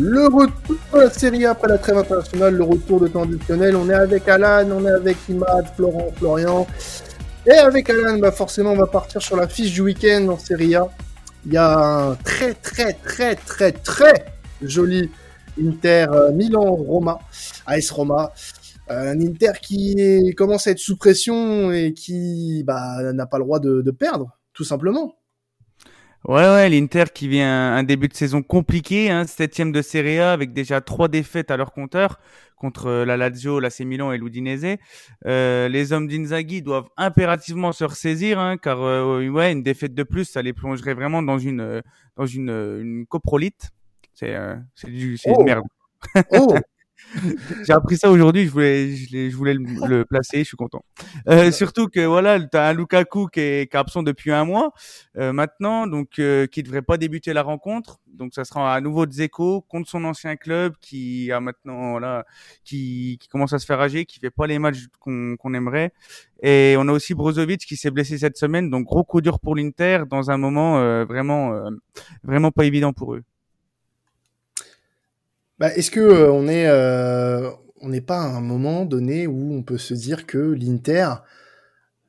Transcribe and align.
Le 0.00 0.26
retour 0.28 0.76
de 0.94 0.98
la 1.00 1.10
série 1.10 1.44
après 1.44 1.66
la 1.66 1.76
trêve 1.76 1.98
internationale, 1.98 2.54
le 2.54 2.62
retour 2.62 3.00
de 3.00 3.08
temps 3.08 3.24
additionnel. 3.24 3.74
On 3.74 3.90
est 3.90 3.94
avec 3.94 4.28
Alan, 4.28 4.70
on 4.70 4.86
est 4.86 4.92
avec 4.92 5.16
Imad, 5.28 5.66
Florent, 5.74 6.12
Florian. 6.16 6.68
Et 7.44 7.50
avec 7.50 7.90
Alan, 7.90 8.16
bah 8.18 8.30
forcément, 8.30 8.72
on 8.72 8.76
va 8.76 8.86
partir 8.86 9.20
sur 9.20 9.36
la 9.36 9.48
fiche 9.48 9.72
du 9.72 9.80
week-end 9.80 10.28
en 10.28 10.38
Serie 10.38 10.76
A. 10.76 10.88
Il 11.46 11.52
y 11.52 11.56
a 11.56 12.10
un 12.10 12.14
très, 12.14 12.54
très, 12.54 12.92
très, 12.92 13.34
très, 13.34 13.72
très 13.72 14.26
joli 14.62 15.10
Inter 15.60 16.06
euh, 16.12 16.30
Milan-Roma, 16.30 17.18
AS 17.66 17.90
Roma. 17.90 18.32
Euh, 18.92 19.12
un 19.12 19.20
Inter 19.20 19.52
qui 19.60 20.32
commence 20.36 20.68
à 20.68 20.70
être 20.70 20.78
sous 20.78 20.96
pression 20.96 21.72
et 21.72 21.92
qui 21.92 22.62
bah, 22.64 23.12
n'a 23.12 23.26
pas 23.26 23.38
le 23.38 23.44
droit 23.44 23.58
de, 23.58 23.82
de 23.82 23.90
perdre, 23.90 24.30
tout 24.54 24.64
simplement. 24.64 25.17
Ouais, 26.24 26.42
ouais, 26.42 26.68
l'Inter 26.68 27.04
qui 27.14 27.28
vient 27.28 27.74
un 27.74 27.84
début 27.84 28.08
de 28.08 28.14
saison 28.14 28.42
compliqué, 28.42 29.08
hein, 29.10 29.24
septième 29.24 29.70
de 29.70 29.80
Serie 29.82 30.18
A 30.18 30.32
avec 30.32 30.52
déjà 30.52 30.80
trois 30.80 31.08
défaites 31.08 31.50
à 31.50 31.56
leur 31.56 31.72
compteur 31.72 32.18
contre 32.56 32.86
euh, 32.86 33.04
la 33.04 33.16
Lazio, 33.16 33.60
l'AC 33.60 33.80
Milan 33.80 34.12
et 34.12 34.18
l'Udinese. 34.18 34.76
Euh, 35.26 35.68
les 35.68 35.92
hommes 35.92 36.08
d'Inzaghi 36.08 36.60
doivent 36.60 36.88
impérativement 36.96 37.72
se 37.72 37.84
ressaisir, 37.84 38.38
hein, 38.40 38.56
car 38.56 38.82
euh, 38.82 39.28
ouais, 39.28 39.52
une 39.52 39.62
défaite 39.62 39.94
de 39.94 40.02
plus, 40.02 40.24
ça 40.24 40.42
les 40.42 40.52
plongerait 40.52 40.94
vraiment 40.94 41.22
dans 41.22 41.38
une 41.38 41.60
euh, 41.60 41.82
dans 42.16 42.26
une, 42.26 42.50
une 42.50 43.06
coprolite. 43.06 43.70
C'est 44.12 44.36
c'est 44.74 44.90
du 44.90 45.16
c'est 45.16 45.30
oh. 45.30 45.40
une 45.40 45.46
merde. 45.46 45.64
Oh 46.32 46.54
J'ai 47.66 47.72
appris 47.72 47.96
ça 47.96 48.10
aujourd'hui, 48.10 48.46
je 48.46 48.50
voulais, 48.50 48.94
je, 48.94 49.30
je 49.30 49.36
voulais 49.36 49.54
le, 49.54 49.64
le, 49.86 50.04
placer, 50.04 50.38
je 50.38 50.44
suis 50.44 50.56
content. 50.56 50.84
Euh, 51.28 51.50
surtout 51.50 51.88
que 51.88 52.04
voilà, 52.04 52.40
tu 52.40 52.56
as 52.56 52.68
un 52.68 52.74
Lukaku 52.74 53.28
qui 53.28 53.40
est, 53.40 53.70
qui 53.70 53.76
est, 53.76 53.80
absent 53.80 54.02
depuis 54.02 54.32
un 54.32 54.44
mois 54.44 54.72
euh, 55.16 55.32
maintenant, 55.32 55.86
donc 55.86 56.18
euh, 56.18 56.46
qui 56.46 56.62
devrait 56.62 56.82
pas 56.82 56.96
débuter 56.96 57.32
la 57.32 57.42
rencontre. 57.42 58.00
Donc 58.12 58.34
ça 58.34 58.44
sera 58.44 58.74
à 58.74 58.80
nouveau 58.80 59.06
Dzeko 59.06 59.62
contre 59.62 59.88
son 59.88 60.04
ancien 60.04 60.36
club 60.36 60.74
qui 60.80 61.30
a 61.30 61.40
maintenant 61.40 61.92
voilà, 61.92 62.24
qui, 62.64 63.16
qui 63.20 63.28
commence 63.28 63.52
à 63.52 63.58
se 63.58 63.66
faire 63.66 63.80
âger, 63.80 64.04
qui 64.04 64.18
fait 64.18 64.30
pas 64.30 64.46
les 64.46 64.58
matchs 64.58 64.86
qu'on 64.98 65.36
qu'on 65.36 65.54
aimerait. 65.54 65.92
Et 66.42 66.76
on 66.78 66.88
a 66.88 66.92
aussi 66.92 67.14
Brozovic 67.14 67.60
qui 67.60 67.76
s'est 67.76 67.90
blessé 67.90 68.18
cette 68.18 68.36
semaine, 68.36 68.70
donc 68.70 68.86
gros 68.86 69.04
coup 69.04 69.20
dur 69.20 69.40
pour 69.40 69.56
l'Inter 69.56 70.04
dans 70.08 70.30
un 70.30 70.36
moment 70.36 70.78
euh, 70.78 71.04
vraiment 71.04 71.52
euh, 71.52 71.70
vraiment 72.22 72.50
pas 72.50 72.64
évident 72.64 72.92
pour 72.92 73.14
eux. 73.14 73.22
Bah, 75.58 75.74
Est-ce 75.74 75.90
que 75.90 76.00
euh, 76.00 76.32
on 76.32 76.46
est 76.48 76.66
euh, 76.68 77.50
on 77.80 77.88
n'est 77.88 78.00
pas 78.00 78.20
à 78.20 78.26
un 78.26 78.40
moment 78.40 78.84
donné 78.84 79.26
où 79.26 79.54
on 79.54 79.62
peut 79.62 79.78
se 79.78 79.94
dire 79.94 80.26
que 80.26 80.38
l'Inter, 80.38 81.08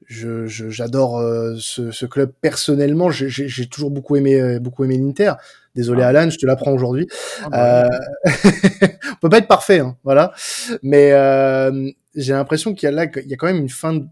je, 0.06 0.48
j'adore 0.48 1.20
euh, 1.20 1.56
ce, 1.60 1.92
ce, 1.92 2.06
club 2.06 2.32
personnellement, 2.42 3.12
j'ai 3.12 3.68
toujours 3.68 3.92
beaucoup 3.92 4.16
aimé 4.16 4.40
euh, 4.40 4.60
beaucoup 4.60 4.84
aimé 4.84 4.98
l'Inter. 4.98 5.34
Désolé 5.76 6.02
ah. 6.04 6.08
Alan, 6.08 6.30
je 6.30 6.38
te 6.38 6.46
l'apprends 6.46 6.72
aujourd'hui. 6.72 7.08
Ah 7.44 7.50
bah, 7.50 7.86
euh, 7.86 8.30
on 9.14 9.16
peut 9.22 9.30
pas 9.30 9.38
être 9.38 9.48
parfait, 9.48 9.80
hein, 9.80 9.98
voilà. 10.04 10.34
Mais 10.82 11.12
euh, 11.12 11.92
j'ai 12.16 12.34
l'impression 12.34 12.74
qu'il 12.74 12.88
y 12.88 12.92
a 12.92 12.92
là, 12.92 13.06
il 13.16 13.30
y 13.30 13.34
a 13.34 13.38
quand 13.38 13.48
même 13.48 13.58
une 13.58 13.70
fin 13.70 13.94
de 13.94 14.06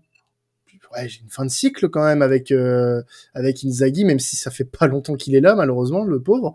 ouais, 0.94 1.10
j'ai 1.10 1.22
une 1.22 1.30
fin 1.30 1.46
de 1.46 1.50
cycle 1.50 1.90
quand 1.90 2.04
même 2.04 2.22
avec 2.22 2.52
euh, 2.52 3.02
avec 3.34 3.64
Inzaghi, 3.64 4.06
même 4.06 4.20
si 4.20 4.36
ça 4.36 4.52
fait 4.52 4.66
pas 4.66 4.88
longtemps 4.88 5.16
qu'il 5.16 5.36
est 5.36 5.42
là 5.42 5.56
malheureusement, 5.56 6.04
le 6.04 6.22
pauvre. 6.22 6.54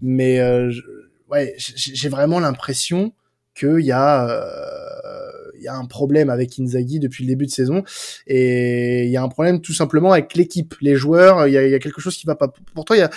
Mais 0.00 0.40
euh, 0.40 0.70
je, 0.70 0.82
ouais, 1.30 1.54
j'ai 1.58 2.08
vraiment 2.08 2.40
l'impression 2.40 3.12
qu'il 3.54 3.80
y 3.80 3.92
a 3.92 4.28
euh, 4.28 5.26
il 5.58 5.62
y 5.62 5.68
a 5.68 5.74
un 5.74 5.86
problème 5.86 6.30
avec 6.30 6.58
Inzaghi 6.58 7.00
depuis 7.00 7.24
le 7.24 7.28
début 7.28 7.46
de 7.46 7.50
saison 7.50 7.82
et 8.26 9.04
il 9.04 9.10
y 9.10 9.16
a 9.16 9.22
un 9.22 9.28
problème 9.28 9.60
tout 9.60 9.72
simplement 9.72 10.12
avec 10.12 10.34
l'équipe, 10.34 10.74
les 10.80 10.94
joueurs. 10.94 11.48
Il 11.48 11.52
y 11.52 11.74
a, 11.74 11.78
quelque 11.78 12.00
chose 12.00 12.16
qui 12.16 12.26
va 12.26 12.34
pas. 12.34 12.48
Pour 12.74 12.84
toi, 12.84 12.96
y 12.96 13.02
a 13.02 13.10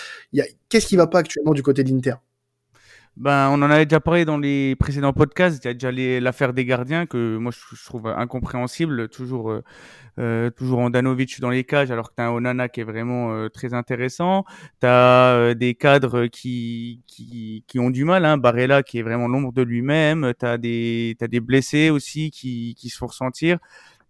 qu'est-ce 0.69 0.87
qui 0.87 0.95
va 0.95 1.07
pas 1.07 1.19
actuellement 1.19 1.53
du 1.53 1.63
côté 1.63 1.83
de 1.83 1.89
l'Inter? 1.89 2.15
Ben, 3.19 3.49
on 3.49 3.61
en 3.61 3.69
avait 3.69 3.85
déjà 3.85 3.99
parlé 3.99 4.23
dans 4.23 4.37
les 4.37 4.77
précédents 4.77 5.11
podcasts. 5.11 5.61
Il 5.65 5.67
y 5.67 5.71
a 5.71 5.73
déjà 5.73 5.91
l'affaire 6.21 6.53
des 6.53 6.63
gardiens 6.63 7.05
que 7.05 7.35
moi 7.35 7.51
je, 7.51 7.85
trouve 7.85 8.07
incompréhensible. 8.07 9.09
Toujours, 9.09 9.51
euh, 9.51 9.61
euh, 10.19 10.49
toujours 10.51 10.79
Andanovic 10.79 11.41
dans 11.41 11.49
les 11.49 11.65
cages, 11.65 11.91
alors 11.91 12.11
que 12.11 12.15
t'as 12.15 12.27
un 12.27 12.31
Onana 12.31 12.69
qui 12.69 12.79
est 12.79 12.85
vraiment 12.85 13.33
euh, 13.33 13.49
très 13.49 13.73
intéressant. 13.73 14.45
T'as 14.79 15.33
euh, 15.33 15.53
des 15.53 15.75
cadres 15.75 16.27
qui, 16.27 17.01
qui, 17.07 17.65
qui 17.67 17.79
ont 17.79 17.89
du 17.89 18.05
mal. 18.05 18.23
Hein. 18.23 18.37
Barella 18.37 18.83
qui 18.83 18.99
est 18.99 19.03
vraiment 19.03 19.27
l'ombre 19.27 19.51
de 19.51 19.63
lui-même. 19.63 20.33
T'as 20.39 20.57
des, 20.57 21.17
t'as 21.19 21.27
des 21.27 21.41
blessés 21.41 21.89
aussi 21.89 22.31
qui, 22.31 22.73
qui 22.77 22.87
se 22.87 22.97
font 22.97 23.07
ressentir. 23.07 23.59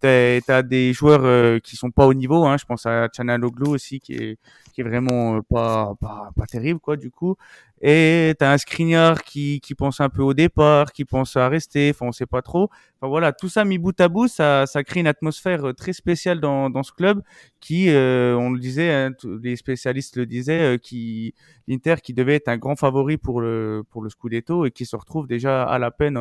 T'as 0.00 0.40
as 0.48 0.62
des 0.62 0.92
joueurs 0.92 1.24
euh, 1.24 1.58
qui 1.58 1.76
sont 1.76 1.90
pas 1.90 2.06
au 2.06 2.14
niveau. 2.14 2.44
Hein. 2.46 2.56
Je 2.58 2.64
pense 2.64 2.86
à 2.86 3.08
Chanaloglu 3.14 3.68
aussi 3.68 4.00
qui 4.00 4.14
est, 4.14 4.38
qui 4.72 4.80
est 4.80 4.84
vraiment 4.84 5.36
euh, 5.36 5.40
pas, 5.48 5.94
pas, 6.00 6.30
pas 6.34 6.46
terrible 6.46 6.80
quoi 6.80 6.96
du 6.96 7.10
coup. 7.10 7.36
Et 7.82 8.34
t'as 8.38 8.52
un 8.52 8.58
Skriniar 8.58 9.22
qui, 9.22 9.60
qui 9.60 9.74
pense 9.74 10.00
un 10.00 10.10
peu 10.10 10.22
au 10.22 10.34
départ, 10.34 10.92
qui 10.92 11.06
pense 11.06 11.36
à 11.36 11.48
rester, 11.48 11.90
enfin 11.90 12.06
on 12.08 12.12
sait 12.12 12.26
pas 12.26 12.42
trop. 12.42 12.64
Enfin 13.00 13.08
voilà, 13.08 13.32
tout 13.32 13.48
ça 13.48 13.64
mis 13.64 13.78
bout 13.78 13.98
à 14.00 14.08
bout, 14.08 14.28
ça, 14.28 14.66
ça 14.66 14.84
crée 14.84 15.00
une 15.00 15.06
atmosphère 15.06 15.68
euh, 15.68 15.72
très 15.72 15.94
spéciale 15.94 16.40
dans, 16.40 16.68
dans 16.68 16.82
ce 16.82 16.92
club 16.92 17.22
qui, 17.60 17.88
euh, 17.88 18.36
on 18.36 18.50
le 18.50 18.58
disait, 18.58 18.92
hein, 18.92 19.12
les 19.42 19.56
spécialistes 19.56 20.16
le 20.16 20.26
disaient, 20.26 20.74
euh, 20.74 20.78
qui 20.78 21.34
l'Inter 21.68 21.96
qui 22.02 22.12
devait 22.12 22.34
être 22.34 22.48
un 22.48 22.58
grand 22.58 22.76
favori 22.76 23.16
pour 23.16 23.40
le 23.40 23.82
pour 23.90 24.02
le 24.02 24.10
Scudetto 24.10 24.66
et 24.66 24.70
qui 24.70 24.84
se 24.84 24.96
retrouve 24.96 25.26
déjà 25.26 25.62
à 25.64 25.78
la 25.78 25.90
peine 25.90 26.18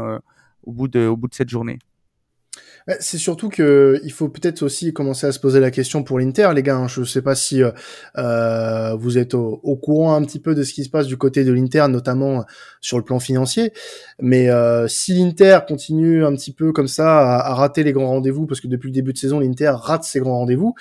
au 0.63 0.71
bout 0.71 0.87
de 0.87 1.07
au 1.07 1.17
bout 1.17 1.27
de 1.27 1.33
cette 1.33 1.49
journée. 1.49 1.79
C'est 2.99 3.19
surtout 3.19 3.49
que 3.49 3.99
il 4.03 4.11
faut 4.11 4.29
peut-être 4.29 4.63
aussi 4.63 4.93
commencer 4.93 5.27
à 5.27 5.31
se 5.31 5.39
poser 5.39 5.59
la 5.59 5.69
question 5.69 6.01
pour 6.03 6.17
l'Inter, 6.17 6.49
les 6.55 6.63
gars. 6.63 6.77
Hein, 6.77 6.87
je 6.87 7.01
ne 7.01 7.05
sais 7.05 7.21
pas 7.21 7.35
si 7.35 7.61
euh, 7.61 8.95
vous 8.95 9.17
êtes 9.19 9.35
au, 9.35 9.75
courant 9.75 10.15
un 10.15 10.23
petit 10.23 10.39
peu 10.39 10.55
de 10.55 10.63
ce 10.63 10.73
qui 10.73 10.83
se 10.83 10.89
passe 10.89 11.05
du 11.05 11.15
côté 11.15 11.43
de 11.43 11.53
l'Inter, 11.53 11.85
notamment 11.89 12.45
sur 12.81 12.97
le 12.97 13.03
plan 13.03 13.19
financier. 13.19 13.73
Mais 14.19 14.49
euh, 14.49 14.87
si 14.87 15.13
l'Inter 15.13 15.59
continue 15.67 16.25
un 16.25 16.33
petit 16.33 16.51
peu 16.51 16.71
comme 16.71 16.87
ça 16.87 17.37
à, 17.39 17.53
rater 17.53 17.83
les 17.83 17.93
grands 17.93 18.07
rendez-vous, 18.07 18.47
parce 18.47 18.59
que 18.59 18.67
depuis 18.67 18.87
le 18.87 18.93
début 18.93 19.13
de 19.13 19.19
saison, 19.19 19.39
l'Inter 19.39 19.73
rate 19.75 20.03
ses 20.03 20.19
grands 20.19 20.39
rendez-vous, 20.39 20.73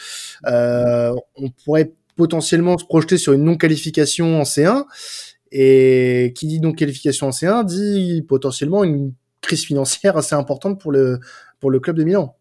euh, 0.46 1.12
on 1.36 1.50
pourrait 1.50 1.92
potentiellement 2.16 2.78
se 2.78 2.84
projeter 2.84 3.18
sur 3.18 3.34
une 3.34 3.44
non-qualification 3.44 4.40
en 4.40 4.44
C1. 4.44 4.84
Et 5.50 6.34
qui 6.36 6.46
dit 6.46 6.60
non-qualification 6.60 7.28
en 7.28 7.30
C1 7.30 7.64
dit 7.64 8.22
potentiellement 8.26 8.84
une 8.84 9.12
crise 9.40 9.64
financière 9.64 10.16
assez 10.16 10.34
importante 10.34 10.80
pour 10.80 10.92
le 10.92 11.20
pour 11.60 11.70
le 11.70 11.80
club 11.80 11.96
de 11.96 12.04
Milan. 12.04 12.36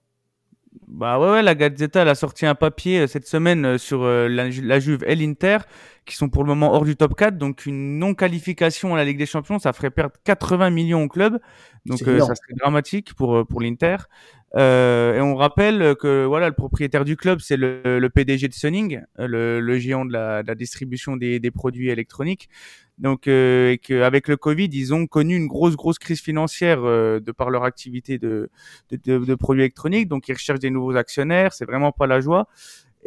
Bah 0.88 1.20
ouais, 1.20 1.32
ouais, 1.32 1.44
la 1.44 1.56
Gazzetta 1.56 2.02
elle 2.02 2.10
a 2.10 2.16
sorti 2.16 2.46
un 2.46 2.56
papier 2.56 3.02
euh, 3.02 3.08
cette 3.08 3.28
semaine 3.28 3.66
euh, 3.66 3.78
sur 3.78 4.04
euh, 4.04 4.28
la, 4.28 4.50
la, 4.50 4.80
Juve 4.80 5.04
et 5.06 5.16
l'Inter 5.16 5.58
qui 6.08 6.16
sont 6.16 6.30
pour 6.30 6.44
le 6.44 6.48
moment 6.48 6.74
hors 6.74 6.86
du 6.86 6.96
top 6.96 7.16
4 7.16 7.38
donc 7.38 7.66
une 7.66 8.00
non 8.00 8.16
qualification 8.16 8.96
à 8.96 8.98
la 8.98 9.06
Ligue 9.06 9.18
des 9.18 9.26
Champions 9.26 9.60
ça 9.60 9.74
ferait 9.74 9.92
perdre 9.92 10.16
80 10.24 10.70
millions 10.72 11.04
au 11.04 11.08
club. 11.08 11.40
Donc 11.86 12.02
euh, 12.02 12.20
ça 12.20 12.34
serait 12.34 12.56
dramatique 12.58 13.14
pour 13.14 13.46
pour 13.46 13.62
l'Inter. 13.62 13.98
Euh, 14.56 15.16
et 15.16 15.22
on 15.22 15.36
rappelle 15.36 15.96
que 16.00 16.26
voilà 16.26 16.48
le 16.48 16.56
propriétaire 16.56 17.04
du 17.04 17.18
club 17.18 17.40
c'est 17.42 17.58
le, 17.58 17.82
le, 17.84 18.10
PDG 18.10 18.48
de 18.48 18.54
Sunning 18.54 19.02
le, 19.18 19.60
le 19.60 19.78
géant 19.78 20.06
de 20.06 20.14
la, 20.14 20.42
de 20.42 20.48
la 20.48 20.56
distribution 20.56 21.18
des, 21.18 21.42
des, 21.42 21.52
produits 21.52 21.90
électroniques. 21.90 22.48
Donc 22.98 23.28
euh, 23.28 23.72
et 23.72 23.78
qu'avec 23.78 24.30
le 24.30 24.38
Covid 24.38 24.70
ils 24.72 24.94
ont 24.94 25.06
connu 25.06 25.36
une 25.36 25.48
grosse 25.48 25.76
grosse 25.76 26.00
crise 26.00 26.22
financière 26.22 26.80
euh, 26.84 27.20
de 27.20 27.32
par 27.34 27.50
leur 27.50 27.66
activité 27.66 28.18
de, 28.20 28.50
de, 28.90 28.98
de, 29.04 29.26
de, 29.26 29.36
produits 29.36 29.64
électroniques. 29.64 30.08
Donc 30.08 30.30
ils 30.30 30.34
recherchent 30.34 30.60
des 30.60 30.72
nouveaux 30.72 30.96
actionnaires. 30.96 31.52
C'est 31.52 31.66
vraiment 31.66 31.92
pas 31.92 32.08
la 32.08 32.22
joie 32.22 32.48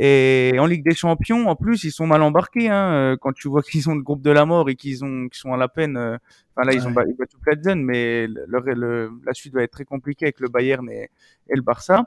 et 0.03 0.57
en 0.59 0.67
Ligue 0.67 0.83
des 0.83 0.95
Champions 0.95 1.49
en 1.49 1.57
plus 1.57 1.85
ils 1.85 1.91
sont 1.91 2.07
mal 2.07 2.23
embarqués 2.23 2.69
hein, 2.69 2.93
euh, 2.93 3.17
quand 3.21 3.33
tu 3.33 3.49
vois 3.49 3.63
qu'ils 3.69 3.89
ont 3.91 3.95
le 3.95 4.03
groupe 4.03 4.23
de 4.23 4.31
la 4.31 4.47
mort 4.47 4.71
et 4.71 4.77
qu'ils 4.77 5.05
ont 5.05 5.29
qu'ils 5.29 5.39
sont 5.39 5.53
à 5.53 5.57
la 5.57 5.69
peine 5.69 5.97
euh, 5.97 6.17
enfin 6.55 6.67
là 6.67 6.73
ils 6.73 6.87
ont 6.87 6.91
battu 6.93 7.15
Pletzen 7.43 7.83
mais 7.83 8.27
le, 8.27 8.47
le, 8.75 9.11
la 9.27 9.35
suite 9.35 9.55
va 9.55 9.63
être 9.63 9.73
très 9.73 9.85
compliquée 9.85 10.27
avec 10.27 10.41
le 10.41 10.49
Bayern 10.49 10.89
et, 10.91 11.11
et 11.49 11.55
le 11.55 11.63
Barça 11.63 12.05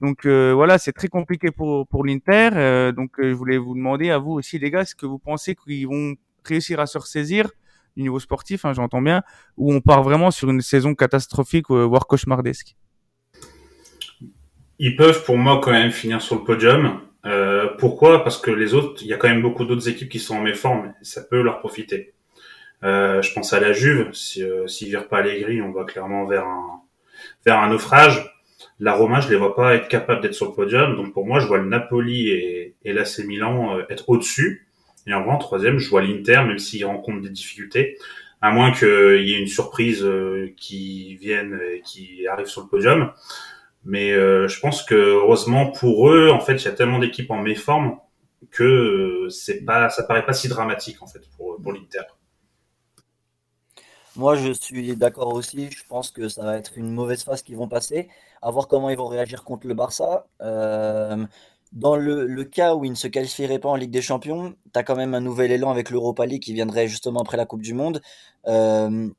donc 0.00 0.26
euh, 0.26 0.52
voilà, 0.54 0.78
c'est 0.78 0.92
très 0.92 1.08
compliqué 1.08 1.50
pour 1.50 1.86
pour 1.88 2.04
l'Inter. 2.04 2.50
Euh, 2.54 2.92
donc 2.92 3.18
euh, 3.18 3.30
je 3.30 3.34
voulais 3.34 3.56
vous 3.56 3.74
demander 3.74 4.10
à 4.10 4.18
vous 4.18 4.32
aussi 4.32 4.58
les 4.58 4.70
gars, 4.70 4.82
est-ce 4.82 4.94
que 4.94 5.06
vous 5.06 5.18
pensez 5.18 5.54
qu'ils 5.54 5.86
vont 5.86 6.14
réussir 6.44 6.80
à 6.80 6.86
se 6.86 6.98
ressaisir 6.98 7.50
du 7.96 8.02
niveau 8.02 8.20
sportif, 8.20 8.66
hein, 8.66 8.74
j'entends 8.74 9.00
bien, 9.00 9.22
ou 9.56 9.72
on 9.72 9.80
part 9.80 10.02
vraiment 10.02 10.30
sur 10.30 10.50
une 10.50 10.60
saison 10.60 10.94
catastrophique, 10.94 11.70
voire 11.70 12.06
cauchemardesque? 12.06 12.76
Ils 14.78 14.96
peuvent 14.96 15.24
pour 15.24 15.38
moi 15.38 15.60
quand 15.62 15.70
même 15.70 15.90
finir 15.90 16.20
sur 16.20 16.36
le 16.36 16.44
podium. 16.44 17.00
Euh, 17.26 17.68
pourquoi? 17.78 18.24
Parce 18.24 18.38
que 18.38 18.50
les 18.50 18.74
autres, 18.74 19.02
il 19.02 19.08
y 19.08 19.12
a 19.12 19.16
quand 19.16 19.28
même 19.28 19.42
beaucoup 19.42 19.64
d'autres 19.64 19.88
équipes 19.88 20.08
qui 20.08 20.20
sont 20.20 20.36
en 20.36 20.42
méforme, 20.42 20.94
ça 21.02 21.22
peut 21.22 21.42
leur 21.42 21.58
profiter. 21.58 22.14
Euh, 22.84 23.20
je 23.22 23.32
pense 23.32 23.52
à 23.52 23.60
la 23.60 23.72
Juve, 23.72 24.10
si, 24.12 24.42
euh, 24.42 24.66
s'ils 24.66 24.88
virent 24.88 25.08
pas 25.08 25.18
Allegri, 25.18 25.60
on 25.60 25.72
va 25.72 25.84
clairement 25.84 26.26
vers 26.26 26.44
un 26.46 26.80
vers 27.44 27.58
un 27.58 27.70
naufrage 27.70 28.32
la 28.78 28.94
Roma, 28.94 29.20
je 29.20 29.28
les 29.30 29.36
vois 29.36 29.54
pas 29.54 29.74
être 29.74 29.88
capables 29.88 30.20
d'être 30.20 30.34
sur 30.34 30.46
le 30.46 30.52
podium. 30.52 30.96
Donc 30.96 31.12
pour 31.12 31.26
moi, 31.26 31.40
je 31.40 31.46
vois 31.46 31.58
le 31.58 31.66
Napoli 31.66 32.28
et, 32.28 32.74
et 32.84 32.92
l'AC 32.92 33.20
Milan 33.20 33.78
euh, 33.78 33.82
être 33.88 34.08
au-dessus. 34.08 34.66
Et 35.06 35.14
en 35.14 35.22
vrai, 35.24 35.38
troisième, 35.38 35.78
je 35.78 35.88
vois 35.88 36.02
l'Inter, 36.02 36.42
même 36.46 36.58
s'ils 36.58 36.84
rencontrent 36.84 37.22
des 37.22 37.30
difficultés, 37.30 37.96
à 38.42 38.50
moins 38.50 38.72
qu'il 38.72 39.22
y 39.22 39.34
ait 39.34 39.38
une 39.38 39.46
surprise 39.46 40.04
euh, 40.04 40.52
qui 40.56 41.16
vienne 41.16 41.58
et 41.72 41.80
qui 41.80 42.26
arrive 42.26 42.46
sur 42.46 42.62
le 42.62 42.68
podium. 42.68 43.12
Mais 43.86 44.12
euh, 44.12 44.48
je 44.48 44.60
pense 44.60 44.82
que 44.82 44.94
heureusement 44.94 45.70
pour 45.70 46.10
eux, 46.10 46.30
en 46.30 46.40
fait, 46.40 46.56
il 46.56 46.64
y 46.64 46.68
a 46.68 46.72
tellement 46.72 46.98
d'équipes 46.98 47.30
en 47.30 47.38
méforme 47.40 47.98
que 48.50 49.28
c'est 49.30 49.64
pas, 49.64 49.88
ça 49.90 50.02
paraît 50.02 50.26
pas 50.26 50.34
si 50.34 50.48
dramatique 50.48 51.02
en 51.02 51.06
fait 51.06 51.22
pour 51.36 51.56
pour 51.62 51.72
l'Inter. 51.72 52.02
Moi, 54.16 54.34
je 54.34 54.50
suis 54.52 54.96
d'accord 54.96 55.34
aussi. 55.34 55.70
Je 55.70 55.84
pense 55.88 56.10
que 56.10 56.28
ça 56.28 56.42
va 56.42 56.56
être 56.56 56.78
une 56.78 56.90
mauvaise 56.90 57.22
phase 57.22 57.42
qu'ils 57.42 57.56
vont 57.56 57.68
passer. 57.68 58.08
À 58.42 58.50
voir 58.50 58.66
comment 58.66 58.88
ils 58.90 58.96
vont 58.96 59.08
réagir 59.08 59.44
contre 59.44 59.66
le 59.66 59.74
Barça. 59.74 60.26
Euh, 60.40 61.26
dans 61.72 61.96
le, 61.96 62.44
cas 62.44 62.74
où 62.74 62.84
ils 62.84 62.90
ne 62.90 62.96
se 62.96 63.08
qualifieraient 63.08 63.58
pas 63.58 63.68
en 63.68 63.76
Ligue 63.76 63.90
des 63.90 64.00
Champions, 64.00 64.54
tu 64.72 64.78
as 64.78 64.82
quand 64.84 64.96
même 64.96 65.14
un 65.14 65.20
nouvel 65.20 65.52
élan 65.52 65.70
avec 65.70 65.90
l'Europa 65.90 66.24
League 66.24 66.42
qui 66.42 66.54
viendrait 66.54 66.88
justement 66.88 67.20
après 67.20 67.36
la 67.36 67.44
Coupe 67.44 67.60
du 67.62 67.74
Monde. 67.74 68.00
Euh, 68.46 69.10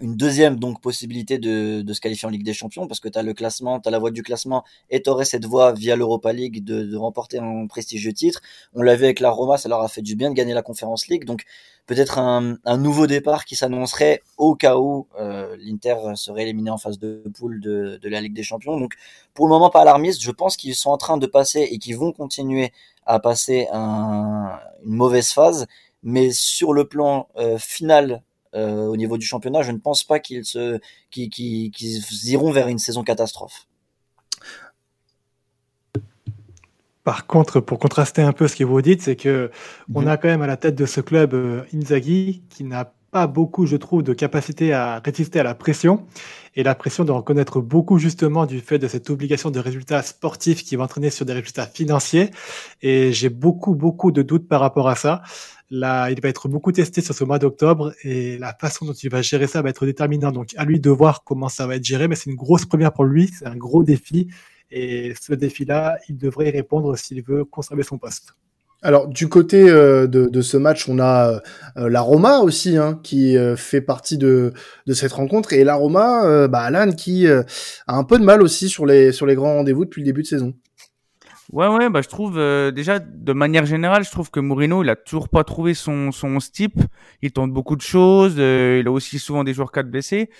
une 0.00 0.16
deuxième 0.16 0.56
donc 0.56 0.80
possibilité 0.80 1.38
de, 1.38 1.82
de, 1.82 1.92
se 1.92 2.00
qualifier 2.00 2.26
en 2.26 2.30
Ligue 2.30 2.44
des 2.44 2.52
Champions 2.52 2.86
parce 2.86 3.00
que 3.00 3.08
tu 3.08 3.18
as 3.18 3.22
le 3.22 3.34
classement, 3.34 3.80
tu 3.80 3.88
as 3.88 3.92
la 3.92 3.98
voie 3.98 4.10
du 4.10 4.22
classement 4.22 4.64
et 4.88 5.02
tu 5.02 5.10
aurais 5.10 5.24
cette 5.24 5.44
voie 5.44 5.72
via 5.72 5.96
l'Europa 5.96 6.32
League 6.32 6.64
de, 6.64 6.96
remporter 6.96 7.38
un 7.38 7.66
prestigieux 7.66 8.12
titre. 8.12 8.40
On 8.74 8.82
l'a 8.82 8.96
vu 8.96 9.04
avec 9.04 9.20
la 9.20 9.30
Roma, 9.30 9.56
ça 9.56 9.68
leur 9.68 9.80
a 9.80 9.88
fait 9.88 10.02
du 10.02 10.16
bien 10.16 10.30
de 10.30 10.34
gagner 10.34 10.54
la 10.54 10.62
Conference 10.62 11.08
League. 11.08 11.24
Donc 11.24 11.44
peut-être 11.86 12.18
un, 12.18 12.58
nouveau 12.78 13.06
départ 13.06 13.44
qui 13.44 13.56
s'annoncerait 13.56 14.22
au 14.38 14.54
cas 14.54 14.76
où 14.76 15.06
euh, 15.18 15.56
l'Inter 15.58 15.96
serait 16.14 16.42
éliminé 16.42 16.70
en 16.70 16.78
phase 16.78 16.98
de 16.98 17.22
poule 17.34 17.60
de, 17.60 17.98
la 18.02 18.20
Ligue 18.20 18.34
des 18.34 18.42
Champions. 18.42 18.78
Donc 18.78 18.94
pour 19.34 19.46
le 19.46 19.50
moment 19.50 19.70
pas 19.70 19.82
alarmiste, 19.82 20.22
je 20.22 20.30
pense 20.30 20.56
qu'ils 20.56 20.74
sont 20.74 20.90
en 20.90 20.98
train 20.98 21.18
de 21.18 21.26
passer 21.26 21.68
et 21.70 21.78
qu'ils 21.78 21.96
vont 21.96 22.12
continuer 22.12 22.72
à 23.06 23.18
passer 23.20 23.68
un, 23.72 24.58
une 24.84 24.94
mauvaise 24.94 25.32
phase. 25.32 25.66
Mais 26.02 26.30
sur 26.30 26.72
le 26.72 26.88
plan 26.88 27.28
euh, 27.36 27.58
final 27.58 28.22
euh, 28.54 28.86
au 28.86 28.96
niveau 28.96 29.16
du 29.16 29.26
championnat, 29.26 29.62
je 29.62 29.72
ne 29.72 29.78
pense 29.78 30.04
pas 30.04 30.18
qu'ils 30.18 30.44
se, 30.44 30.80
qu'ils, 31.10 31.72
iront 32.24 32.50
vers 32.50 32.68
une 32.68 32.78
saison 32.78 33.04
catastrophe. 33.04 33.66
Par 37.04 37.26
contre, 37.26 37.60
pour 37.60 37.78
contraster 37.78 38.22
un 38.22 38.32
peu 38.32 38.46
ce 38.46 38.56
que 38.56 38.64
vous 38.64 38.82
dites, 38.82 39.02
c'est 39.02 39.16
que 39.16 39.50
on 39.94 40.02
mhm. 40.02 40.08
a 40.08 40.16
quand 40.16 40.28
même 40.28 40.42
à 40.42 40.46
la 40.46 40.56
tête 40.56 40.74
de 40.74 40.86
ce 40.86 41.00
club 41.00 41.34
euh, 41.34 41.64
Inzaghi 41.74 42.42
qui 42.50 42.64
n'a 42.64 42.92
pas 43.10 43.26
beaucoup, 43.26 43.66
je 43.66 43.76
trouve, 43.76 44.02
de 44.02 44.12
capacité 44.12 44.72
à 44.72 45.00
résister 45.00 45.40
à 45.40 45.42
la 45.42 45.54
pression. 45.54 46.06
Et 46.56 46.62
la 46.62 46.74
pression 46.74 47.04
de 47.04 47.12
reconnaître 47.12 47.60
beaucoup 47.60 47.98
justement 47.98 48.44
du 48.44 48.60
fait 48.60 48.78
de 48.78 48.88
cette 48.88 49.08
obligation 49.10 49.50
de 49.50 49.60
résultats 49.60 50.02
sportifs 50.02 50.64
qui 50.64 50.74
va 50.76 50.84
entraîner 50.84 51.10
sur 51.10 51.24
des 51.24 51.32
résultats 51.32 51.66
financiers. 51.66 52.30
Et 52.82 53.12
j'ai 53.12 53.28
beaucoup, 53.28 53.74
beaucoup 53.74 54.10
de 54.10 54.22
doutes 54.22 54.48
par 54.48 54.60
rapport 54.60 54.88
à 54.88 54.96
ça. 54.96 55.22
Là, 55.70 56.10
il 56.10 56.20
va 56.20 56.28
être 56.28 56.48
beaucoup 56.48 56.72
testé 56.72 57.00
sur 57.00 57.14
ce 57.14 57.22
mois 57.22 57.38
d'octobre 57.38 57.92
et 58.02 58.36
la 58.38 58.52
façon 58.54 58.84
dont 58.86 58.92
il 58.92 59.08
va 59.08 59.22
gérer 59.22 59.46
ça 59.46 59.62
va 59.62 59.70
être 59.70 59.86
déterminant. 59.86 60.32
Donc, 60.32 60.48
à 60.56 60.64
lui 60.64 60.80
de 60.80 60.90
voir 60.90 61.22
comment 61.22 61.48
ça 61.48 61.66
va 61.68 61.76
être 61.76 61.84
géré, 61.84 62.08
mais 62.08 62.16
c'est 62.16 62.30
une 62.30 62.36
grosse 62.36 62.66
première 62.66 62.92
pour 62.92 63.04
lui, 63.04 63.28
c'est 63.28 63.46
un 63.46 63.56
gros 63.56 63.84
défi. 63.84 64.28
Et 64.72 65.14
ce 65.20 65.32
défi-là, 65.34 65.98
il 66.08 66.16
devrait 66.16 66.48
y 66.48 66.50
répondre 66.50 66.96
s'il 66.96 67.22
veut 67.22 67.44
conserver 67.44 67.84
son 67.84 67.98
poste. 67.98 68.34
Alors 68.82 69.08
du 69.08 69.28
côté 69.28 69.68
euh, 69.68 70.06
de, 70.06 70.40
ce 70.40 70.56
match, 70.56 70.88
on 70.88 70.98
a 70.98 71.42
euh, 71.76 71.88
la 71.90 72.00
Roma 72.00 72.38
aussi 72.38 72.78
hein, 72.78 72.98
qui 73.02 73.36
euh, 73.36 73.54
fait 73.54 73.82
partie 73.82 74.16
de, 74.16 74.54
cette 74.92 75.12
rencontre 75.12 75.52
et 75.52 75.64
la 75.64 75.74
Roma, 75.74 76.48
bah, 76.48 76.60
Alan 76.60 76.92
qui 76.92 77.28
a 77.28 77.44
un 77.86 78.04
peu 78.04 78.18
de 78.18 78.24
mal 78.24 78.42
aussi 78.42 78.68
sur 78.68 78.86
les 78.86 79.12
grands 79.34 79.56
rendez-vous 79.56 79.84
depuis 79.84 80.00
le 80.00 80.06
début 80.06 80.22
de 80.22 80.26
saison. 80.26 80.54
Ouais, 81.52 81.66
ouais, 81.66 81.90
bah 81.90 82.00
je 82.00 82.08
trouve 82.08 82.38
déjà 82.72 83.00
de 83.00 83.32
manière 83.32 83.66
générale, 83.66 84.04
je 84.04 84.10
trouve 84.10 84.30
que 84.30 84.38
Mourinho, 84.38 84.84
il 84.84 84.88
a 84.88 84.96
toujours 84.96 85.28
pas 85.28 85.42
trouvé 85.42 85.74
son 85.74 86.12
son. 86.12 86.38
Il 87.22 87.32
tente 87.32 87.52
beaucoup 87.52 87.76
de 87.76 87.82
choses. 87.82 88.34
il 88.36 88.86
a 88.86 88.90
aussi 88.90 89.18
souvent 89.18 89.44
des 89.44 89.52
joueurs 89.52 89.72
4 89.72 89.90
blessés. 89.90 90.30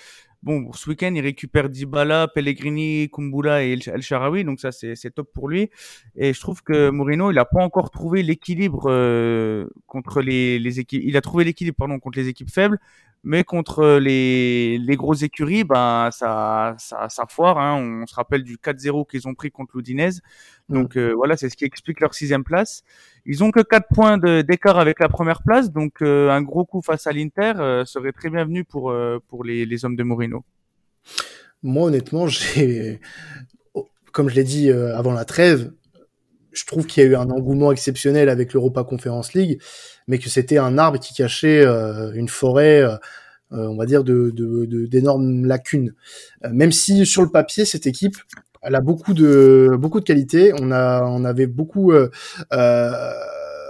Bon, 0.43 0.71
ce 0.73 0.89
week-end, 0.89 1.13
il 1.13 1.21
récupère 1.21 1.69
Dybala, 1.69 2.27
Pellegrini, 2.27 3.09
Kumbula 3.11 3.63
et 3.63 3.77
El 3.85 4.01
Sharawi, 4.01 4.43
donc 4.43 4.59
ça, 4.59 4.71
c'est 4.71 5.11
top 5.13 5.31
pour 5.33 5.47
lui. 5.47 5.69
Et 6.15 6.33
je 6.33 6.39
trouve 6.39 6.63
que 6.63 6.89
Mourinho, 6.89 7.29
il 7.31 7.37
a 7.37 7.45
pas 7.45 7.63
encore 7.63 7.91
trouvé 7.91 8.23
l'équilibre 8.23 8.85
euh, 8.89 9.67
contre 9.85 10.21
les, 10.21 10.57
les 10.57 10.79
équipes. 10.79 11.03
Il 11.05 11.15
a 11.15 11.21
trouvé 11.21 11.43
l'équilibre, 11.43 11.77
pardon, 11.77 11.99
contre 11.99 12.17
les 12.17 12.27
équipes 12.27 12.49
faibles, 12.49 12.79
mais 13.23 13.43
contre 13.43 13.97
les, 13.97 14.79
les 14.79 14.95
grosses 14.95 15.21
écuries, 15.21 15.63
ben 15.63 16.09
ça, 16.11 16.75
ça, 16.79 17.07
ça 17.09 17.25
foire. 17.29 17.59
Hein. 17.59 17.75
On 17.75 18.07
se 18.07 18.15
rappelle 18.15 18.43
du 18.43 18.57
4-0 18.57 19.07
qu'ils 19.07 19.27
ont 19.27 19.35
pris 19.35 19.51
contre 19.51 19.77
l'Udinese. 19.77 20.21
Donc 20.69 20.97
euh, 20.97 21.13
voilà, 21.15 21.37
c'est 21.37 21.49
ce 21.49 21.55
qui 21.55 21.65
explique 21.65 21.99
leur 21.99 22.13
sixième 22.13 22.43
place. 22.43 22.83
Ils 23.25 23.43
ont 23.43 23.51
que 23.51 23.59
4 23.59 23.87
points 23.93 24.17
d'écart 24.17 24.79
avec 24.79 24.99
la 24.99 25.09
première 25.09 25.43
place, 25.43 25.71
donc 25.71 26.01
euh, 26.01 26.29
un 26.31 26.41
gros 26.41 26.65
coup 26.65 26.81
face 26.81 27.05
à 27.05 27.11
l'Inter 27.11 27.53
euh, 27.57 27.85
serait 27.85 28.11
très 28.11 28.29
bienvenu 28.29 28.63
pour 28.63 28.93
pour 29.27 29.43
les, 29.43 29.65
les 29.65 29.85
hommes 29.85 29.95
de 29.95 30.03
Mourinho. 30.03 30.43
Moi 31.61 31.87
honnêtement, 31.87 32.27
j'ai 32.27 32.99
comme 34.11 34.29
je 34.29 34.35
l'ai 34.35 34.43
dit 34.43 34.71
avant 34.71 35.13
la 35.13 35.25
trêve, 35.25 35.71
je 36.51 36.65
trouve 36.65 36.85
qu'il 36.85 37.03
y 37.03 37.05
a 37.05 37.09
eu 37.09 37.15
un 37.15 37.29
engouement 37.29 37.71
exceptionnel 37.71 38.29
avec 38.29 38.53
l'Europa 38.53 38.83
Conference 38.83 39.33
League, 39.33 39.61
mais 40.07 40.17
que 40.17 40.29
c'était 40.29 40.57
un 40.57 40.77
arbre 40.77 40.99
qui 40.99 41.13
cachait 41.13 41.65
euh, 41.65 42.11
une 42.13 42.29
forêt, 42.29 42.81
euh, 42.81 42.95
euh, 43.53 43.67
on 43.67 43.77
va 43.77 43.85
dire, 43.85 44.03
de, 44.03 44.31
d'énormes 44.87 45.45
lacunes. 45.45 45.93
même 46.51 46.71
si 46.71 47.05
sur 47.05 47.21
le 47.21 47.29
papier, 47.29 47.65
cette 47.65 47.87
équipe, 47.87 48.17
elle 48.61 48.75
a 48.75 48.81
beaucoup 48.81 49.13
de 49.13 49.71
beaucoup 49.79 49.99
de 49.99 50.05
qualités. 50.05 50.53
On 50.59 50.71
a 50.71 51.03
on 51.03 51.25
avait 51.25 51.47
beaucoup 51.47 51.93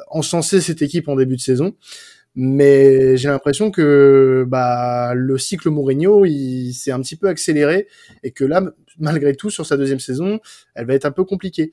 encensé 0.09 0.59
cette 0.61 0.81
équipe 0.81 1.07
en 1.07 1.15
début 1.15 1.37
de 1.37 1.41
saison 1.41 1.75
mais 2.35 3.17
j'ai 3.17 3.27
l'impression 3.27 3.71
que 3.71 4.45
bah, 4.47 5.13
le 5.15 5.37
cycle 5.37 5.69
Mourinho 5.69 6.25
il 6.25 6.73
s'est 6.73 6.91
un 6.91 7.01
petit 7.01 7.17
peu 7.17 7.27
accéléré 7.27 7.87
et 8.23 8.31
que 8.31 8.45
là 8.45 8.61
malgré 8.99 9.35
tout 9.35 9.49
sur 9.49 9.65
sa 9.65 9.77
deuxième 9.77 9.99
saison 9.99 10.39
elle 10.75 10.85
va 10.85 10.93
être 10.93 11.05
un 11.05 11.11
peu 11.11 11.23
compliquée 11.23 11.71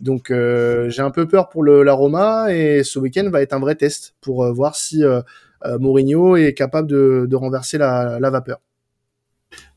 donc 0.00 0.30
euh, 0.30 0.88
j'ai 0.90 1.02
un 1.02 1.10
peu 1.10 1.26
peur 1.26 1.48
pour 1.48 1.62
le, 1.62 1.82
la 1.82 1.92
Roma 1.92 2.52
et 2.52 2.82
ce 2.84 2.98
week-end 2.98 3.28
va 3.30 3.42
être 3.42 3.52
un 3.52 3.60
vrai 3.60 3.74
test 3.74 4.14
pour 4.20 4.44
euh, 4.44 4.52
voir 4.52 4.76
si 4.76 5.04
euh, 5.04 5.20
Mourinho 5.78 6.36
est 6.36 6.54
capable 6.54 6.88
de, 6.88 7.26
de 7.28 7.36
renverser 7.36 7.78
la, 7.78 8.18
la, 8.20 8.30
vapeur 8.30 8.60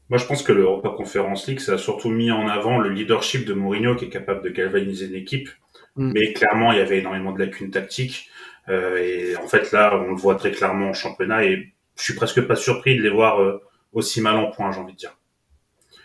moi 0.10 0.18
je 0.18 0.26
pense 0.26 0.44
que 0.44 0.54
l'Europa 0.54 0.94
Conference 0.96 1.48
League 1.48 1.60
ça 1.60 1.74
a 1.74 1.78
surtout 1.78 2.10
mis 2.10 2.32
en 2.32 2.48
avant 2.48 2.80
le 2.80 2.90
leadership 2.90 3.46
de 3.46 3.54
Mourinho 3.54 3.96
qui 3.96 4.06
est 4.06 4.10
capable 4.10 4.44
de 4.44 4.50
galvaniser 4.50 5.08
une 5.08 5.16
équipe 5.16 5.50
mm. 5.96 6.12
mais 6.14 6.34
clairement 6.34 6.72
il 6.72 6.78
y 6.78 6.82
avait 6.82 7.00
énormément 7.00 7.32
de 7.32 7.40
lacunes 7.40 7.72
tactiques 7.72 8.30
euh, 8.70 8.98
et 8.98 9.36
en 9.38 9.48
fait, 9.48 9.72
là, 9.72 9.96
on 9.96 10.12
le 10.12 10.16
voit 10.16 10.36
très 10.36 10.52
clairement 10.52 10.90
en 10.90 10.94
championnat 10.94 11.46
et 11.46 11.74
je 11.96 12.04
suis 12.04 12.16
presque 12.16 12.42
pas 12.48 12.56
surpris 12.56 12.98
de 12.98 13.02
les 13.02 13.10
voir 13.10 13.42
euh, 13.42 13.62
aussi 13.92 14.22
mal 14.22 14.38
en 14.38 14.50
point, 14.52 14.72
j'ai 14.72 14.80
envie 14.80 14.94
de 14.94 14.98
dire. 14.98 15.18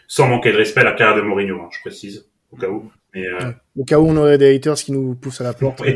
Sans 0.08 0.26
manquer 0.26 0.50
de 0.52 0.56
respect 0.56 0.80
à 0.80 0.84
la 0.84 0.92
carrière 0.92 1.16
de 1.16 1.22
Mourinho, 1.22 1.60
hein, 1.60 1.68
je 1.70 1.80
précise, 1.80 2.26
au 2.50 2.56
cas 2.56 2.68
où. 2.68 2.90
Mais, 3.14 3.26
euh... 3.26 3.52
Au 3.76 3.84
cas 3.84 3.98
où 3.98 4.08
on 4.08 4.16
aurait 4.16 4.38
des 4.38 4.56
haters 4.56 4.74
qui 4.76 4.90
nous 4.92 5.14
poussent 5.14 5.40
à 5.40 5.44
la 5.44 5.52
porte. 5.52 5.80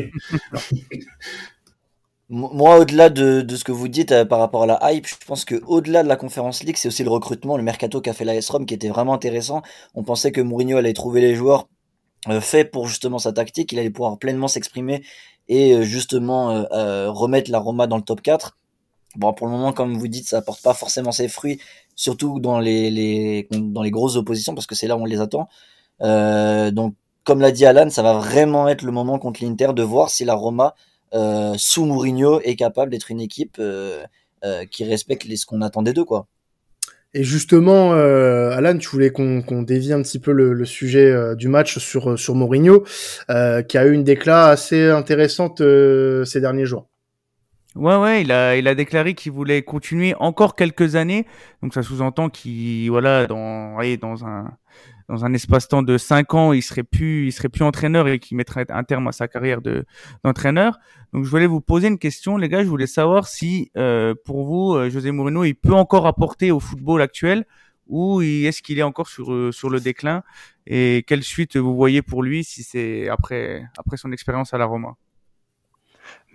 Moi, 2.29 2.77
au-delà 2.77 3.09
de, 3.09 3.41
de, 3.41 3.55
ce 3.55 3.63
que 3.63 3.71
vous 3.71 3.87
dites 3.89 4.11
euh, 4.11 4.25
par 4.25 4.39
rapport 4.39 4.63
à 4.63 4.65
la 4.65 4.79
hype, 4.91 5.05
je 5.05 5.15
pense 5.27 5.45
que 5.45 5.55
au-delà 5.67 6.03
de 6.03 6.07
la 6.07 6.15
conférence 6.15 6.63
League, 6.63 6.77
c'est 6.77 6.87
aussi 6.87 7.03
le 7.03 7.09
recrutement, 7.09 7.57
le 7.57 7.63
mercato 7.63 7.99
qu'a 8.01 8.13
fait 8.13 8.23
la 8.25 8.35
S-Rom 8.35 8.65
qui 8.65 8.73
était 8.73 8.87
vraiment 8.87 9.13
intéressant. 9.13 9.61
On 9.93 10.03
pensait 10.03 10.31
que 10.31 10.41
Mourinho 10.41 10.77
allait 10.77 10.93
trouver 10.93 11.19
les 11.21 11.35
joueurs 11.35 11.67
faits 12.39 12.71
pour 12.71 12.87
justement 12.87 13.19
sa 13.19 13.33
tactique, 13.33 13.71
il 13.71 13.79
allait 13.79 13.89
pouvoir 13.89 14.17
pleinement 14.17 14.47
s'exprimer 14.47 15.03
et 15.47 15.73
euh, 15.73 15.83
justement 15.83 16.51
euh, 16.51 16.63
euh, 16.71 17.11
remettre 17.11 17.51
la 17.51 17.59
Roma 17.59 17.87
dans 17.87 17.97
le 17.97 18.03
top 18.03 18.21
4. 18.21 18.57
Bon, 19.15 19.33
pour 19.33 19.47
le 19.47 19.53
moment, 19.53 19.73
comme 19.73 19.95
vous 19.95 20.07
dites, 20.07 20.27
ça 20.27 20.37
apporte 20.37 20.63
pas 20.63 20.73
forcément 20.73 21.11
ses 21.11 21.27
fruits, 21.27 21.59
surtout 21.95 22.39
dans 22.39 22.59
les, 22.59 22.89
les 22.91 23.47
dans 23.51 23.81
les 23.81 23.91
grosses 23.91 24.15
oppositions, 24.15 24.55
parce 24.55 24.67
que 24.67 24.75
c'est 24.75 24.87
là 24.87 24.97
où 24.97 25.01
on 25.01 25.05
les 25.05 25.21
attend. 25.21 25.47
Euh, 26.01 26.71
donc, 26.71 26.95
comme 27.23 27.39
l'a 27.39 27.51
dit 27.51 27.65
Alan, 27.65 27.89
ça 27.89 28.03
va 28.03 28.13
vraiment 28.13 28.67
être 28.67 28.83
le 28.83 28.91
moment 28.91 29.19
contre 29.19 29.43
l'Inter 29.43 29.69
de 29.73 29.83
voir 29.83 30.09
si 30.09 30.25
la 30.25 30.33
Roma, 30.33 30.75
euh, 31.13 31.53
sous 31.57 31.85
Mourinho, 31.85 32.41
est 32.41 32.55
capable 32.55 32.91
d'être 32.91 33.11
une 33.11 33.21
équipe 33.21 33.57
euh, 33.59 34.03
qui 34.71 34.83
respecte 34.83 35.25
les, 35.25 35.37
ce 35.37 35.45
qu'on 35.45 35.61
attendait 35.61 35.93
d'eux, 35.93 36.05
quoi. 36.05 36.27
Et 37.15 37.23
justement, 37.23 37.93
euh, 37.93 38.49
Alan, 38.51 38.75
tu 38.77 38.89
voulais 38.89 39.11
qu'on 39.11 39.61
dévie 39.61 39.93
un 39.93 40.01
petit 40.01 40.17
peu 40.17 40.31
le, 40.31 40.65
sujet 40.65 41.11
euh, 41.11 41.35
du 41.35 41.47
match 41.47 41.77
sur 41.77 42.17
sur 42.17 42.33
Mourinho, 42.33 42.83
euh, 43.29 43.61
qui 43.61 43.77
a 43.77 43.85
eu 43.85 43.93
une 43.93 44.03
déclat 44.03 44.47
assez 44.47 44.89
intéressante 44.89 45.61
euh, 45.61 46.25
ces 46.25 46.41
derniers 46.41 46.65
jours. 46.65 46.87
Ouais, 47.75 47.95
ouais, 47.97 48.21
il 48.21 48.31
a, 48.31 48.55
il 48.55 48.67
a 48.67 48.75
déclaré 48.75 49.15
qu'il 49.15 49.31
voulait 49.31 49.63
continuer 49.63 50.13
encore 50.19 50.55
quelques 50.55 50.95
années. 50.95 51.25
Donc 51.63 51.73
ça 51.73 51.81
sous-entend 51.81 52.29
qu'il, 52.29 52.89
voilà, 52.91 53.25
dans, 53.25 53.77
dans 53.99 54.25
un, 54.25 54.51
dans 55.09 55.25
un 55.25 55.33
espace-temps 55.33 55.81
de 55.81 55.97
cinq 55.97 56.35
ans, 56.35 56.53
il 56.53 56.61
serait 56.61 56.83
plus, 56.83 57.25
il 57.27 57.31
serait 57.31 57.49
plus 57.49 57.63
entraîneur 57.63 58.07
et 58.07 58.19
qu'il 58.19 58.37
mettrait 58.37 58.65
un 58.69 58.83
terme 58.83 59.07
à 59.07 59.11
sa 59.11 59.27
carrière 59.27 59.61
de 59.61 59.85
d'entraîneur. 60.23 60.77
Donc 61.13 61.25
je 61.25 61.29
voulais 61.31 61.47
vous 61.47 61.61
poser 61.61 61.87
une 61.87 61.97
question, 61.97 62.37
les 62.37 62.47
gars. 62.47 62.63
Je 62.63 62.69
voulais 62.69 62.87
savoir 62.87 63.27
si, 63.27 63.71
euh, 63.75 64.13
pour 64.23 64.45
vous, 64.45 64.75
euh, 64.75 64.89
José 64.91 65.11
Mourinho, 65.11 65.43
il 65.43 65.55
peut 65.55 65.73
encore 65.73 66.05
apporter 66.05 66.51
au 66.51 66.59
football 66.59 67.01
actuel 67.01 67.43
ou 67.87 68.21
est-ce 68.21 68.61
qu'il 68.61 68.77
est 68.79 68.83
encore 68.83 69.07
sur 69.09 69.33
euh, 69.33 69.51
sur 69.51 69.69
le 69.71 69.79
déclin? 69.79 70.23
Et 70.67 71.03
quelle 71.07 71.23
suite 71.23 71.57
vous 71.57 71.75
voyez 71.75 72.01
pour 72.03 72.21
lui 72.23 72.43
si 72.43 72.61
c'est 72.63 73.09
après 73.09 73.63
après 73.79 73.97
son 73.97 74.11
expérience 74.11 74.53
à 74.53 74.59
la 74.59 74.65
Roma? 74.65 74.95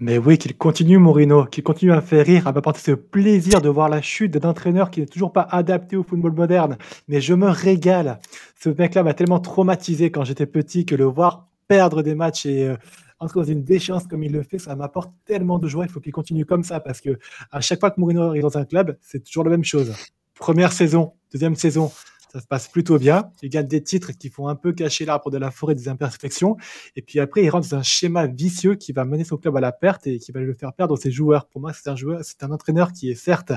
Mais 0.00 0.16
oui, 0.16 0.38
qu'il 0.38 0.56
continue 0.56 0.98
Mourinho, 0.98 1.46
qu'il 1.46 1.64
continue 1.64 1.92
à 1.92 2.00
faire 2.00 2.24
rire, 2.24 2.46
à 2.46 2.52
m'apporter 2.52 2.80
ce 2.80 2.92
plaisir 2.92 3.60
de 3.60 3.68
voir 3.68 3.88
la 3.88 4.00
chute 4.00 4.32
d'un 4.32 4.48
entraîneur 4.48 4.90
qui 4.90 5.00
n'est 5.00 5.06
toujours 5.06 5.32
pas 5.32 5.42
adapté 5.50 5.96
au 5.96 6.04
football 6.04 6.32
moderne. 6.32 6.78
Mais 7.08 7.20
je 7.20 7.34
me 7.34 7.48
régale. 7.48 8.20
Ce 8.60 8.68
mec-là 8.68 9.02
m'a 9.02 9.14
tellement 9.14 9.40
traumatisé 9.40 10.12
quand 10.12 10.22
j'étais 10.22 10.46
petit 10.46 10.86
que 10.86 10.94
le 10.94 11.04
voir 11.04 11.48
perdre 11.66 12.02
des 12.02 12.14
matchs 12.14 12.46
et 12.46 12.68
euh, 12.68 12.76
entrer 13.18 13.40
dans 13.40 13.46
une 13.46 13.64
déchéance 13.64 14.06
comme 14.06 14.22
il 14.22 14.32
le 14.32 14.42
fait, 14.42 14.58
ça 14.58 14.76
m'apporte 14.76 15.12
tellement 15.24 15.58
de 15.58 15.66
joie. 15.66 15.84
Il 15.84 15.90
faut 15.90 16.00
qu'il 16.00 16.12
continue 16.12 16.44
comme 16.44 16.62
ça 16.62 16.78
parce 16.78 17.00
que 17.00 17.18
à 17.50 17.60
chaque 17.60 17.80
fois 17.80 17.90
que 17.90 18.00
Mourinho 18.00 18.22
arrive 18.22 18.42
dans 18.42 18.56
un 18.56 18.64
club, 18.64 18.96
c'est 19.00 19.24
toujours 19.24 19.44
la 19.44 19.50
même 19.50 19.64
chose. 19.64 19.94
Première 20.34 20.72
saison, 20.72 21.12
deuxième 21.32 21.56
saison, 21.56 21.90
ça 22.32 22.40
se 22.40 22.46
passe 22.46 22.68
plutôt 22.68 22.98
bien. 22.98 23.30
Il 23.42 23.50
gagne 23.50 23.66
des 23.66 23.82
titres 23.82 24.12
qui 24.12 24.28
font 24.28 24.48
un 24.48 24.54
peu 24.54 24.72
cacher 24.72 25.04
l'arbre 25.04 25.30
de 25.30 25.38
la 25.38 25.50
forêt 25.50 25.74
des 25.74 25.88
imperfections. 25.88 26.56
Et 26.96 27.02
puis 27.02 27.20
après, 27.20 27.42
il 27.42 27.48
rentre 27.48 27.68
dans 27.68 27.76
un 27.76 27.82
schéma 27.82 28.26
vicieux 28.26 28.74
qui 28.74 28.92
va 28.92 29.04
mener 29.04 29.24
son 29.24 29.36
club 29.36 29.56
à 29.56 29.60
la 29.60 29.72
perte 29.72 30.06
et 30.06 30.18
qui 30.18 30.32
va 30.32 30.40
le 30.40 30.54
faire 30.54 30.72
perdre 30.72 30.96
ses 30.96 31.10
joueurs. 31.10 31.46
Pour 31.46 31.60
moi, 31.60 31.72
c'est 31.72 31.88
un 31.88 31.96
joueur, 31.96 32.20
c'est 32.22 32.42
un 32.42 32.50
entraîneur 32.50 32.92
qui 32.92 33.10
est 33.10 33.14
certes, 33.14 33.52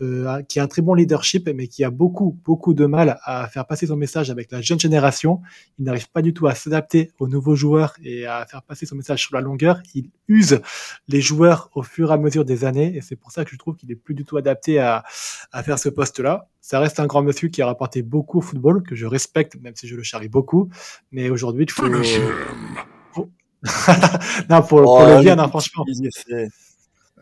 euh, 0.00 0.42
qui 0.42 0.60
a 0.60 0.62
un 0.62 0.68
très 0.68 0.82
bon 0.82 0.94
leadership, 0.94 1.48
mais 1.48 1.68
qui 1.68 1.84
a 1.84 1.90
beaucoup, 1.90 2.38
beaucoup 2.44 2.74
de 2.74 2.86
mal 2.86 3.18
à 3.24 3.48
faire 3.48 3.66
passer 3.66 3.86
son 3.86 3.96
message 3.96 4.30
avec 4.30 4.52
la 4.52 4.60
jeune 4.60 4.78
génération. 4.80 5.40
Il 5.78 5.84
n'arrive 5.84 6.10
pas 6.10 6.22
du 6.22 6.32
tout 6.32 6.46
à 6.46 6.54
s'adapter 6.54 7.12
aux 7.18 7.28
nouveaux 7.28 7.56
joueurs 7.56 7.94
et 8.02 8.26
à 8.26 8.46
faire 8.46 8.62
passer 8.62 8.86
son 8.86 8.96
message 8.96 9.22
sur 9.22 9.34
la 9.34 9.40
longueur. 9.40 9.82
Il 9.94 10.10
use 10.28 10.60
les 11.08 11.20
joueurs 11.20 11.70
au 11.74 11.82
fur 11.82 12.10
et 12.10 12.14
à 12.14 12.16
mesure 12.16 12.44
des 12.44 12.64
années 12.64 12.96
et 12.96 13.00
c'est 13.00 13.16
pour 13.16 13.32
ça 13.32 13.44
que 13.44 13.50
je 13.50 13.56
trouve 13.56 13.76
qu'il 13.76 13.90
est 13.90 13.96
plus 13.96 14.14
du 14.14 14.24
tout 14.24 14.36
adapté 14.36 14.78
à, 14.78 15.04
à 15.52 15.62
faire 15.62 15.78
ce 15.78 15.88
poste-là. 15.88 16.48
Ça 16.60 16.80
reste 16.80 16.98
un 16.98 17.06
grand 17.06 17.22
monsieur 17.22 17.48
qui 17.48 17.60
a 17.60 17.66
rapporté 17.66 18.02
beaucoup 18.04 18.38
au 18.38 18.40
football, 18.40 18.82
que 18.82 18.94
je 18.94 19.06
respecte, 19.06 19.56
même 19.60 19.74
si 19.74 19.88
je 19.88 19.96
le 19.96 20.02
charrie 20.02 20.28
beaucoup. 20.28 20.68
Mais 21.12 21.30
aujourd'hui, 21.30 21.64
il 21.64 21.70
faut... 21.70 21.88
non, 24.50 24.60
pour, 24.60 24.82
pour 24.82 25.06
le 25.06 25.16
oh, 25.16 25.20
bien, 25.20 25.36
non, 25.36 25.48
franchement. 25.48 25.84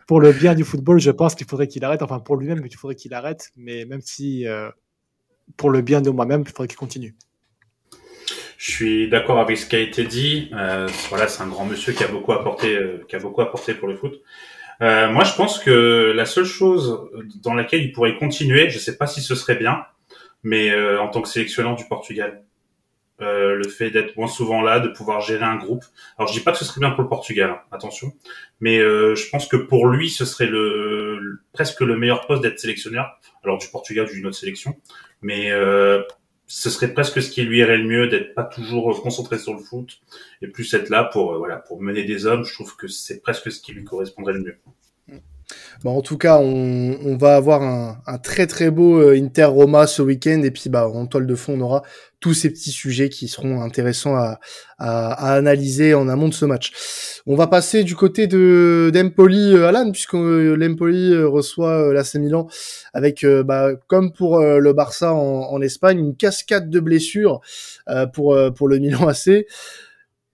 Pour 0.07 0.19
le 0.19 0.33
bien 0.33 0.53
du 0.53 0.65
football, 0.65 0.99
je 0.99 1.11
pense 1.11 1.35
qu'il 1.35 1.47
faudrait 1.47 1.67
qu'il 1.67 1.85
arrête. 1.85 2.01
Enfin, 2.01 2.19
pour 2.19 2.35
lui-même, 2.35 2.61
il 2.65 2.75
faudrait 2.75 2.95
qu'il 2.95 3.13
arrête. 3.13 3.51
Mais 3.55 3.85
même 3.85 4.01
si, 4.01 4.45
euh, 4.45 4.69
pour 5.57 5.69
le 5.69 5.81
bien 5.81 6.01
de 6.01 6.09
moi-même, 6.09 6.41
il 6.41 6.49
faudrait 6.49 6.67
qu'il 6.67 6.77
continue. 6.77 7.15
Je 8.57 8.71
suis 8.71 9.09
d'accord 9.09 9.39
avec 9.39 9.57
ce 9.57 9.65
qui 9.65 9.75
a 9.75 9.79
été 9.79 10.05
dit. 10.05 10.49
Euh, 10.53 10.87
voilà, 11.09 11.27
c'est 11.27 11.43
un 11.43 11.47
grand 11.47 11.65
monsieur 11.65 11.91
qui 11.91 12.03
a 12.03 12.07
beaucoup 12.07 12.31
apporté, 12.31 12.75
euh, 12.75 13.05
qui 13.09 13.17
a 13.17 13.19
beaucoup 13.19 13.41
apporté 13.41 13.73
pour 13.73 13.89
le 13.89 13.97
foot. 13.97 14.21
Euh, 14.81 15.09
moi, 15.09 15.25
je 15.25 15.35
pense 15.35 15.59
que 15.59 16.13
la 16.15 16.25
seule 16.25 16.45
chose 16.45 17.09
dans 17.43 17.53
laquelle 17.53 17.81
il 17.81 17.91
pourrait 17.91 18.17
continuer, 18.17 18.69
je 18.69 18.75
ne 18.75 18.81
sais 18.81 18.95
pas 18.95 19.05
si 19.05 19.21
ce 19.21 19.35
serait 19.35 19.55
bien, 19.55 19.83
mais 20.43 20.71
euh, 20.71 21.01
en 21.01 21.09
tant 21.09 21.21
que 21.21 21.29
sélectionneur 21.29 21.75
du 21.75 21.85
Portugal, 21.85 22.43
euh, 23.21 23.55
le 23.55 23.67
fait 23.67 23.91
d'être 23.91 24.17
moins 24.17 24.27
souvent 24.27 24.61
là, 24.61 24.79
de 24.79 24.89
pouvoir 24.89 25.21
gérer 25.21 25.45
un 25.45 25.55
groupe. 25.55 25.83
Alors, 26.17 26.31
je 26.31 26.37
dis 26.37 26.43
pas 26.43 26.51
que 26.51 26.57
ce 26.57 26.65
serait 26.65 26.79
bien 26.79 26.91
pour 26.91 27.03
le 27.03 27.09
Portugal, 27.09 27.51
hein, 27.51 27.61
attention, 27.71 28.13
mais 28.59 28.79
euh, 28.79 29.15
je 29.15 29.29
pense 29.29 29.47
que 29.47 29.57
pour 29.57 29.87
lui, 29.87 30.09
ce 30.09 30.25
serait 30.25 30.47
le, 30.47 31.39
presque 31.53 31.81
le 31.81 31.97
meilleur 31.97 32.25
poste 32.27 32.41
d'être 32.41 32.59
sélectionneur. 32.59 33.19
Alors 33.43 33.57
du 33.57 33.67
Portugal, 33.67 34.07
d'une 34.07 34.25
autre 34.25 34.37
sélection, 34.37 34.75
mais 35.21 35.51
ce 36.53 36.69
serait 36.69 36.93
presque 36.93 37.19
ce 37.19 37.31
qui 37.31 37.41
lui 37.41 37.59
irait 37.59 37.77
le 37.77 37.85
mieux 37.85 38.07
d'être 38.07 38.35
pas 38.35 38.43
toujours 38.43 39.01
concentré 39.01 39.39
sur 39.39 39.53
le 39.53 39.59
foot 39.59 40.01
et 40.43 40.47
plus 40.47 40.71
être 40.75 40.89
là 40.89 41.03
pour 41.03 41.33
euh, 41.33 41.37
voilà 41.39 41.57
pour 41.57 41.81
mener 41.81 42.03
des 42.03 42.27
hommes. 42.27 42.45
Je 42.45 42.53
trouve 42.53 42.75
que 42.75 42.87
c'est 42.87 43.21
presque 43.21 43.51
ce 43.51 43.59
qui 43.59 43.73
lui 43.73 43.83
correspondrait 43.83 44.33
le 44.33 44.41
mieux. 44.41 44.57
Bon, 45.83 45.97
en 45.97 46.01
tout 46.01 46.17
cas, 46.17 46.37
on, 46.37 46.97
on 47.03 47.17
va 47.17 47.35
avoir 47.35 47.61
un, 47.61 48.01
un, 48.07 48.17
très 48.17 48.47
très 48.47 48.71
beau 48.71 49.01
euh, 49.01 49.17
Inter 49.17 49.45
Roma 49.45 49.85
ce 49.85 50.01
week-end 50.01 50.41
et 50.43 50.51
puis 50.51 50.69
bah 50.69 50.87
en 50.87 51.07
toile 51.07 51.27
de 51.27 51.35
fond 51.35 51.55
on 51.57 51.61
aura 51.61 51.83
tous 52.21 52.33
ces 52.33 52.49
petits 52.49 52.71
sujets 52.71 53.09
qui 53.09 53.27
seront 53.27 53.61
intéressants 53.61 54.15
à, 54.15 54.39
à, 54.77 55.11
à 55.11 55.33
analyser 55.33 55.93
en 55.93 56.07
amont 56.07 56.29
de 56.29 56.33
ce 56.33 56.45
match. 56.45 56.71
On 57.25 57.35
va 57.35 57.47
passer 57.47 57.83
du 57.83 57.95
côté 57.97 58.27
de 58.27 58.91
d'Empoli 58.93 59.55
euh, 59.55 59.67
Alan 59.67 59.91
puisque 59.91 60.15
euh, 60.15 60.55
l'Empoli 60.55 61.17
reçoit 61.21 61.93
l'AC 61.93 62.15
Milan 62.15 62.47
avec 62.93 63.25
bah, 63.25 63.71
comme 63.87 64.13
pour 64.13 64.39
le 64.39 64.73
Barça 64.73 65.13
en, 65.13 65.51
en, 65.51 65.61
Espagne 65.61 65.99
une 65.99 66.15
cascade 66.15 66.69
de 66.69 66.79
blessures 66.79 67.41
pour 68.13 68.37
pour 68.55 68.67
le 68.69 68.79
Milan 68.79 69.07
AC. 69.07 69.45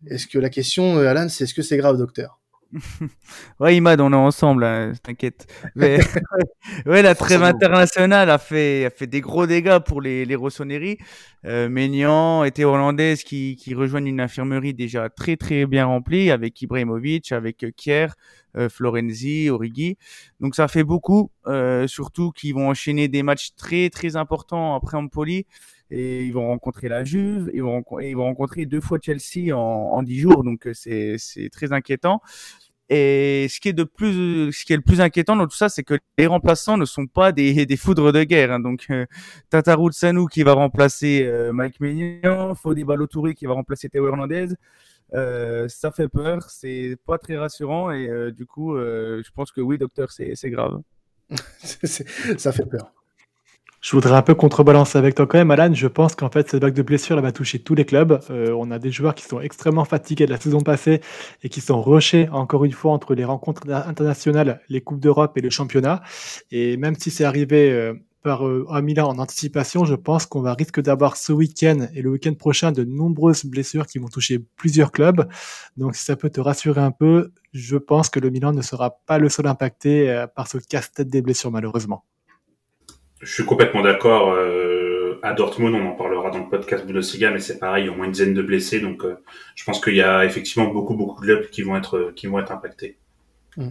Est-ce 0.08 0.28
que 0.28 0.38
la 0.38 0.50
question 0.50 1.00
Alan 1.00 1.28
c'est 1.28 1.46
est-ce 1.46 1.56
que 1.56 1.64
c'est 1.64 1.78
grave 1.78 1.98
docteur? 1.98 2.39
ouais, 3.60 3.78
Imad, 3.78 4.00
on 4.00 4.14
est 4.14 4.16
ensemble, 4.16 4.64
hein, 4.64 4.94
t'inquiète. 5.02 5.48
Mais 5.76 6.00
ouais, 6.86 7.02
la 7.02 7.16
trêve 7.16 7.42
internationale 7.44 8.30
a 8.30 8.38
fait, 8.38 8.86
a 8.86 8.90
fait 8.92 9.08
des 9.08 9.22
gros 9.22 9.48
dégâts 9.48 9.80
pour 9.80 10.02
les, 10.02 10.24
les 10.26 10.36
Rossoneri. 10.36 10.98
Euh, 11.46 11.68
Ménian 11.68 12.44
était 12.44 12.66
hollandaise 12.66 13.24
qui, 13.24 13.56
qui 13.56 13.74
rejoignent 13.74 14.08
une 14.08 14.22
infirmerie 14.22 14.74
déjà 14.74 15.10
très 15.10 15.36
très 15.36 15.66
bien 15.66 15.86
remplie 15.86 16.30
avec 16.30 16.62
Ibrahimovic, 16.62 17.32
avec 17.32 17.66
Kier, 17.76 18.08
euh, 18.56 18.70
Florenzi, 18.70 19.50
Origi. 19.50 19.98
Donc 20.40 20.54
ça 20.54 20.68
fait 20.68 20.84
beaucoup, 20.84 21.32
euh, 21.48 21.88
surtout 21.88 22.32
qu'ils 22.32 22.54
vont 22.54 22.70
enchaîner 22.70 23.08
des 23.08 23.24
matchs 23.24 23.56
très 23.56 23.90
très 23.90 24.16
importants 24.16 24.76
après 24.76 24.98
Empoli 24.98 25.46
et 25.92 26.24
ils 26.24 26.34
vont 26.34 26.48
rencontrer 26.48 26.88
la 26.88 27.04
Juve, 27.04 27.50
ils 27.54 27.64
vont, 27.64 27.84
rencontrer 28.16 28.66
deux 28.66 28.82
fois 28.82 29.00
Chelsea 29.02 29.56
en, 29.56 30.04
10 30.04 30.20
jours, 30.20 30.44
donc 30.44 30.68
euh, 30.68 30.74
c'est, 30.74 31.50
très 31.52 31.74
inquiétant. 31.74 32.22
Et 32.92 33.46
ce 33.50 33.60
qui 33.60 33.70
est 33.70 33.78
le 33.78 33.86
plus 34.82 35.02
inquiétant 35.02 35.36
dans 35.36 35.46
tout 35.46 35.56
ça, 35.56 35.70
c'est 35.70 35.84
que 35.84 36.00
les 36.18 36.26
remplaçants 36.26 36.76
ne 36.76 36.86
sont 36.86 37.06
pas 37.06 37.32
des, 37.32 37.68
foudres 37.78 38.12
de 38.12 38.24
guerre. 38.24 38.52
Hein. 38.52 38.60
Donc 38.60 38.88
euh, 38.90 39.06
Tatarou 39.50 39.92
Sanou 39.92 40.26
qui 40.26 40.42
va 40.42 40.54
remplacer 40.54 41.24
euh, 41.24 41.54
Mike 41.54 41.80
Maignan, 41.80 42.56
Fodi 42.56 42.84
Balotouri 42.84 43.36
qui 43.36 43.46
va 43.46 43.54
remplacer 43.54 43.90
Théo 43.90 44.08
Hernandez. 44.08 44.48
Euh, 45.14 45.68
ça 45.68 45.92
fait 45.92 46.08
peur, 46.08 46.50
c'est 46.50 46.98
pas 47.06 47.18
très 47.20 47.38
rassurant 47.38 47.92
et 47.92 48.32
du 48.32 48.46
coup, 48.46 48.76
je 48.76 49.32
pense 49.32 49.52
que 49.52 49.62
oui, 49.62 49.78
docteur, 49.78 50.10
c'est 50.12 50.50
grave. 50.50 50.82
ça 51.54 52.52
fait 52.52 52.66
peur. 52.66 52.92
Je 53.82 53.92
voudrais 53.96 54.16
un 54.16 54.22
peu 54.22 54.36
contrebalancer 54.36 54.98
avec 54.98 55.16
toi 55.16 55.26
quand 55.26 55.38
même, 55.38 55.52
Alan. 55.52 55.74
Je 55.74 55.88
pense 55.88 56.14
qu'en 56.14 56.30
fait, 56.30 56.50
cette 56.50 56.62
vague 56.62 56.74
de 56.74 56.82
blessures, 56.82 57.16
elle 57.16 57.24
va 57.24 57.32
toucher 57.32 57.60
tous 57.60 57.76
les 57.76 57.86
clubs. 57.86 58.20
Euh, 58.30 58.54
on 58.58 58.72
a 58.72 58.80
des 58.80 58.92
joueurs 58.92 59.16
qui 59.16 59.24
sont 59.24 59.40
extrêmement 59.40 59.86
fatigués 59.86 60.26
de 60.26 60.32
la 60.32 60.40
saison 60.40 60.60
passée 60.60 61.00
et 61.44 61.50
qui 61.50 61.62
sont 61.62 61.82
rushés 61.82 62.28
encore 62.30 62.66
une 62.66 62.74
fois 62.74 62.92
entre 62.92 63.16
les 63.16 63.24
rencontres 63.24 63.72
internationales, 63.72 64.60
les 64.68 64.82
Coupes 64.82 65.00
d'Europe 65.00 65.38
et 65.38 65.42
le 65.42 65.50
championnat. 65.50 66.02
Et 66.52 66.76
même 66.76 66.96
si 66.96 67.10
c'est 67.10 67.24
arrivé 67.24 67.72
euh, 67.72 67.94
par 68.22 68.46
euh, 68.46 68.68
à 68.70 68.82
Milan 68.82 69.08
en 69.08 69.18
anticipation, 69.18 69.86
je 69.86 69.96
pense 69.96 70.26
qu'on 70.26 70.42
va 70.42 70.56
risque 70.56 70.82
d'avoir 70.82 71.16
ce 71.16 71.32
week-end 71.32 71.88
et 71.94 72.02
le 72.02 72.10
week-end 72.10 72.34
prochain 72.34 72.74
de 72.74 72.84
nombreuses 72.84 73.46
blessures 73.46 73.88
qui 73.88 73.98
vont 73.98 74.10
toucher 74.10 74.40
plusieurs 74.58 74.92
clubs. 74.92 75.26
Donc 75.78 75.96
si 75.96 76.04
ça 76.04 76.18
peut 76.18 76.30
te 76.30 76.42
rassurer 76.42 76.82
un 76.82 76.92
peu, 76.92 77.32
je 77.54 77.78
pense 77.78 78.10
que 78.10 78.20
le 78.20 78.30
Milan 78.30 78.52
ne 78.52 78.62
sera 78.62 79.00
pas 79.06 79.20
le 79.20 79.30
seul 79.30 79.48
impacté 79.48 80.26
par 80.36 80.50
ce 80.50 80.58
casse-tête 80.58 81.08
des 81.08 81.22
blessures 81.22 81.52
malheureusement. 81.52 82.04
Je 83.20 83.34
suis 83.34 83.46
complètement 83.46 83.82
d'accord. 83.82 84.32
Euh, 84.32 85.20
à 85.22 85.34
Dortmund, 85.34 85.76
on 85.76 85.86
en 85.88 85.96
parlera 85.96 86.30
dans 86.30 86.40
le 86.40 86.50
podcast 86.50 86.86
Bundesliga, 86.86 87.32
mais 87.32 87.40
c'est 87.40 87.60
pareil, 87.60 87.84
il 87.84 87.88
y 87.88 87.90
a 87.90 87.92
au 87.92 87.96
moins 87.96 88.06
une 88.06 88.12
dizaine 88.12 88.34
de 88.34 88.42
blessés, 88.42 88.80
donc 88.80 89.04
euh, 89.04 89.18
je 89.56 89.64
pense 89.66 89.82
qu'il 89.82 89.96
y 89.96 90.02
a 90.02 90.24
effectivement 90.24 90.68
beaucoup 90.68 90.96
beaucoup 90.96 91.20
de 91.20 91.26
clubs 91.26 91.50
qui 91.50 91.62
vont 91.62 91.76
être 91.76 92.14
qui 92.16 92.28
vont 92.28 92.40
être 92.40 92.52
impactés. 92.52 92.98
Mm. 93.58 93.70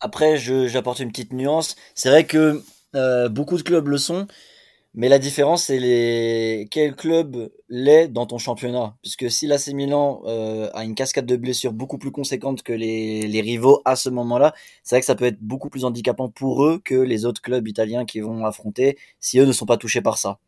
Après, 0.00 0.36
j'apporte 0.36 1.00
une 1.00 1.10
petite 1.10 1.32
nuance. 1.32 1.76
C'est 1.94 2.08
vrai 2.08 2.24
que 2.24 2.60
euh, 2.94 3.28
beaucoup 3.28 3.56
de 3.56 3.62
clubs 3.62 3.86
le 3.86 3.98
sont, 3.98 4.26
mais 4.94 5.08
la 5.08 5.18
différence, 5.18 5.64
c'est 5.64 5.78
les... 5.78 6.66
quel 6.70 6.96
club 6.96 7.50
l'est 7.68 8.08
dans 8.08 8.26
ton 8.26 8.38
championnat? 8.38 8.96
Puisque 9.02 9.30
si 9.30 9.46
l'AC 9.46 9.68
Milan 9.68 10.22
euh, 10.26 10.68
a 10.74 10.84
une 10.84 10.94
cascade 10.96 11.26
de 11.26 11.36
blessures 11.36 11.72
beaucoup 11.72 11.98
plus 11.98 12.10
conséquente 12.10 12.62
que 12.62 12.72
les, 12.72 13.28
les 13.28 13.40
rivaux 13.40 13.82
à 13.84 13.94
ce 13.96 14.08
moment-là, 14.10 14.52
c'est 14.82 14.96
vrai 14.96 15.00
que 15.00 15.06
ça 15.06 15.14
peut 15.14 15.26
être 15.26 15.40
beaucoup 15.40 15.70
plus 15.70 15.84
handicapant 15.84 16.28
pour 16.28 16.64
eux 16.64 16.80
que 16.84 16.94
les 16.94 17.24
autres 17.24 17.40
clubs 17.40 17.66
italiens 17.68 18.04
qui 18.04 18.20
vont 18.20 18.44
affronter 18.44 18.98
si 19.20 19.38
eux 19.38 19.46
ne 19.46 19.52
sont 19.52 19.66
pas 19.66 19.76
touchés 19.76 20.02
par 20.02 20.18
ça. 20.18 20.38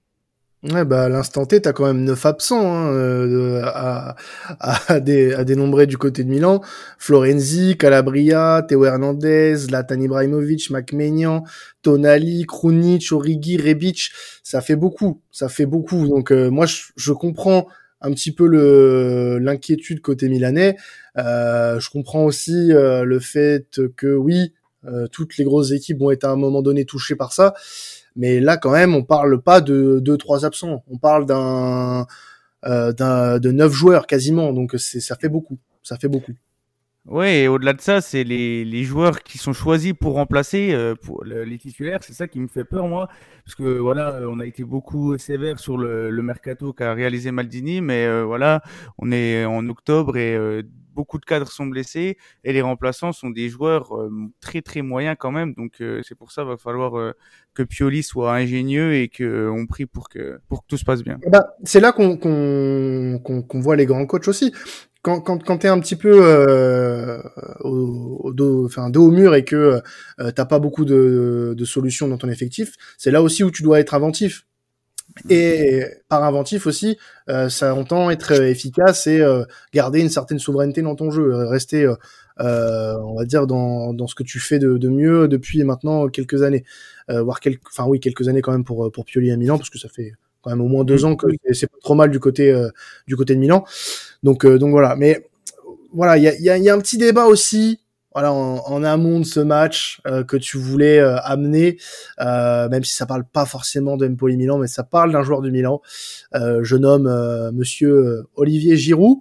Ouais, 0.71 0.85
bah, 0.85 1.05
à 1.05 1.09
l'instant 1.09 1.45
T, 1.45 1.61
t'as 1.61 1.73
quand 1.73 1.87
même 1.87 2.05
neuf 2.05 2.25
absents 2.25 2.73
hein, 2.73 2.93
euh, 2.93 3.63
à, 3.65 4.15
à, 4.61 4.93
à 4.95 5.01
dénombrer 5.01 5.89
du 5.89 5.99
côté 5.99 6.23
de 6.23 6.29
Milan. 6.29 6.61
Florenzi, 6.99 7.77
Calabria, 7.77 8.65
Théo 8.69 8.85
Hernandez, 8.85 9.57
Latan 9.71 10.01
Ibrahimovic, 10.01 10.71
Macmenian, 10.71 11.43
Tonali, 11.83 12.47
Krunic, 12.47 13.11
Origi, 13.11 13.57
Rebic. 13.57 14.13
Ça 14.45 14.61
fait 14.61 14.77
beaucoup, 14.77 15.21
ça 15.33 15.49
fait 15.49 15.67
beaucoup. 15.67 16.07
Donc 16.07 16.31
euh, 16.31 16.49
moi, 16.49 16.67
je, 16.67 16.83
je, 16.95 17.13
comprends 17.13 17.67
un 18.01 18.13
petit 18.13 18.31
peu 18.31 18.47
le 18.47 19.39
l'inquiétude 19.39 20.01
côté 20.01 20.29
milanais. 20.29 20.77
Euh, 21.19 21.81
je 21.81 21.91
comprends 21.91 22.23
aussi 22.23 22.73
euh, 22.73 23.03
le 23.03 23.19
fait 23.19 23.81
que 23.97 24.15
oui, 24.15 24.53
toutes 25.13 25.37
les 25.39 25.45
grosses 25.45 25.71
équipes 25.71 25.99
vont 25.99 26.11
être 26.11 26.25
à 26.25 26.31
un 26.31 26.37
moment 26.37 26.61
donné 26.63 26.85
touchées 26.85 27.15
par 27.15 27.33
ça. 27.33 27.55
Mais 28.17 28.41
là, 28.41 28.57
quand 28.57 28.73
même, 28.73 28.95
on 28.95 29.03
parle 29.03 29.41
pas 29.41 29.61
de 29.61 29.99
deux, 30.01 30.17
trois 30.17 30.45
absents. 30.45 30.85
On 30.89 30.99
parle 30.99 31.27
d'un, 31.27 32.07
euh, 32.65 32.93
de 33.39 33.51
neuf 33.51 33.73
joueurs 33.73 34.07
quasiment. 34.07 34.53
Donc 34.53 34.75
ça 34.77 35.17
fait 35.17 35.29
beaucoup. 35.29 35.59
Ça 35.83 35.97
fait 35.97 36.09
beaucoup. 36.09 36.33
Oui, 37.07 37.27
et 37.27 37.49
au-delà 37.49 37.73
de 37.73 37.81
ça, 37.81 38.01
c'est 38.01 38.23
les, 38.23 38.65
les 38.65 38.85
joueurs 38.85 39.25
qui 39.25 39.37
sont 39.37 39.53
choisis 39.53 39.93
pour 39.93 40.15
remplacer 40.15 40.73
euh, 40.73 40.95
pour 40.95 41.25
les 41.25 41.59
titulaires. 41.59 41.99
C'est 42.03 42.13
ça 42.13 42.29
qui 42.29 42.39
me 42.39 42.47
fait 42.47 42.63
peur, 42.63 42.87
moi. 42.87 43.09
Parce 43.45 43.57
que 43.57 43.65
voilà, 43.65 44.21
on 44.29 44.39
a 44.39 44.47
été 44.47 44.63
beaucoup 44.63 45.19
sévère 45.19 45.59
sur 45.59 45.77
le, 45.77 46.11
le 46.11 46.23
mercato 46.23 46.73
qu'a 46.73 46.95
réalisé 46.95 47.33
Maldini, 47.33 47.81
mais 47.81 48.07
euh, 48.07 48.23
voilà, 48.25 48.63
on 48.99 49.11
est 49.11 49.45
en 49.45 49.69
octobre 49.69 50.17
et 50.17 50.37
euh, 50.37 50.63
beaucoup 50.95 51.19
de 51.19 51.25
cadres 51.25 51.51
sont 51.51 51.67
blessés 51.67 52.17
et 52.45 52.53
les 52.53 52.63
remplaçants 52.63 53.13
sont 53.13 53.31
des 53.31 53.49
joueurs 53.49 53.97
euh, 53.97 54.11
très 54.41 54.63
très 54.63 54.83
moyens 54.83 55.17
quand 55.19 55.31
même. 55.31 55.55
Donc 55.55 55.81
euh, 55.81 56.01
c'est 56.07 56.15
pour 56.15 56.33
ça 56.33 56.45
va 56.45 56.57
falloir 56.57 56.99
euh, 56.99 57.13
que 57.55 57.63
Pioli 57.63 58.03
soit 58.03 58.35
ingénieux 58.35 58.95
et 58.95 59.09
que 59.09 59.49
on 59.51 59.67
prie 59.67 59.87
pour 59.87 60.09
que 60.09 60.41
pour 60.49 60.63
que 60.63 60.67
tout 60.69 60.77
se 60.77 60.85
passe 60.85 61.03
bien. 61.03 61.19
Bah, 61.29 61.55
c'est 61.65 61.81
là 61.81 61.93
qu'on 61.93 62.17
qu'on 62.17 63.21
qu'on 63.43 63.61
voit 63.61 63.77
les 63.77 63.87
grands 63.87 64.07
coachs 64.07 64.29
aussi. 64.29 64.53
Quand 65.03 65.21
quand 65.21 65.43
quand 65.43 65.65
un 65.65 65.81
petit 65.81 65.97
peu 65.97 66.13
au, 67.65 68.21
au, 68.25 68.33
dos 68.33 68.69
au 68.69 69.11
mur 69.11 69.35
et 69.35 69.45
que 69.45 69.81
t'as 70.19 70.45
pas 70.45 70.61
beaucoup 70.61 70.85
de 70.85 71.55
de 71.57 71.65
solutions 71.65 72.07
dans 72.07 72.19
ton 72.19 72.29
effectif, 72.29 72.75
c'est 72.99 73.11
là 73.11 73.21
aussi 73.21 73.43
où 73.43 73.51
tu 73.51 73.63
dois 73.63 73.81
être 73.81 73.95
inventif. 73.95 74.47
Et 75.29 75.85
par 76.09 76.25
inventif 76.25 76.67
aussi, 76.67 76.99
euh, 77.29 77.49
ça 77.49 77.75
entend 77.75 78.11
être 78.11 78.33
efficace 78.43 79.07
et 79.07 79.21
euh, 79.21 79.45
garder 79.75 80.01
une 80.01 80.09
certaine 80.09 80.39
souveraineté 80.39 80.83
dans 80.83 80.95
ton 80.95 81.11
jeu, 81.11 81.33
euh, 81.35 81.47
rester, 81.49 81.87
on 82.39 83.15
va 83.17 83.25
dire, 83.25 83.47
dans, 83.47 83.93
dans 83.93 84.07
ce 84.07 84.15
que 84.15 84.23
tu 84.23 84.41
fais 84.41 84.59
de, 84.59 84.79
de 84.79 84.89
mieux 84.89 85.29
depuis 85.29 85.63
maintenant 85.65 86.09
quelques 86.09 86.43
années, 86.43 86.65
voire 87.09 87.41
quelques, 87.41 87.63
enfin 87.69 87.85
oui, 87.89 88.01
quelques 88.01 88.29
années 88.29 88.43
quand 88.43 88.53
même 88.53 88.65
pour 88.65 88.91
pour 88.91 89.05
Pioli 89.05 89.31
à 89.31 89.37
Milan, 89.37 89.59
parce 89.59 89.71
que 89.71 89.79
ça 89.79 89.89
fait 89.89 90.13
quand 90.41 90.51
même 90.51 90.61
au 90.61 90.67
moins 90.67 90.83
deux 90.85 91.05
ans 91.05 91.15
que 91.15 91.27
c'est 91.53 91.69
pas 91.69 91.79
trop 91.83 91.95
mal 91.95 92.11
du 92.11 92.19
côté 92.19 92.53
du 93.07 93.17
côté 93.17 93.35
de 93.35 93.41
Milan. 93.41 93.65
Donc 94.23 94.47
donc 94.47 94.71
voilà, 94.71 94.97
mais 94.97 95.29
voilà, 95.93 96.17
il 96.17 96.25
y 96.25 96.29
a, 96.29 96.35
y, 96.37 96.49
a, 96.51 96.59
y 96.59 96.69
a 96.71 96.75
un 96.75 96.81
petit 96.81 96.99
débat 96.99 97.27
aussi 97.27 97.81
voilà, 98.15 98.33
en, 98.33 98.85
amont 98.85 99.21
de 99.21 99.25
ce 99.25 99.41
match 99.41 100.01
euh, 100.07 100.25
que 100.25 100.37
tu 100.37 100.59
voulais 100.59 100.99
euh, 100.99 101.17
amener, 101.23 101.79
euh, 102.21 102.69
même 102.69 102.85
si 102.85 102.95
ça 102.95 103.07
parle 103.07 103.25
pas 103.25 103.47
forcément 103.47 103.97
de 103.97 104.07
Empoli 104.07 104.37
Milan, 104.37 104.59
mais 104.59 104.67
ça 104.67 104.85
parle 104.85 105.13
d'un 105.13 105.23
joueur 105.23 105.41
du 105.41 105.51
Milan. 105.51 105.81
je 106.35 106.77
nomme 106.77 107.09
Monsieur 107.53 108.25
Olivier 108.35 108.77
Giroud. 108.77 109.19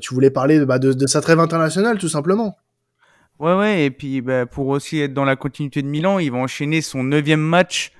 tu 0.00 0.14
voulais 0.14 0.30
parler 0.30 0.58
de, 0.58 0.64
bah, 0.64 0.78
de, 0.78 0.92
de, 0.92 1.06
sa 1.06 1.20
trêve 1.20 1.40
internationale, 1.40 1.98
tout 1.98 2.08
simplement. 2.08 2.56
Ouais, 3.38 3.54
ouais, 3.54 3.84
et 3.84 3.90
puis 3.90 4.20
bah, 4.20 4.46
pour 4.46 4.66
aussi 4.68 5.00
être 5.00 5.14
dans 5.14 5.24
la 5.24 5.36
continuité 5.36 5.80
de 5.82 5.86
Milan, 5.86 6.18
il 6.18 6.32
va 6.32 6.38
enchaîner 6.38 6.80
son 6.80 7.04
neuvième 7.04 7.40
match 7.40 7.92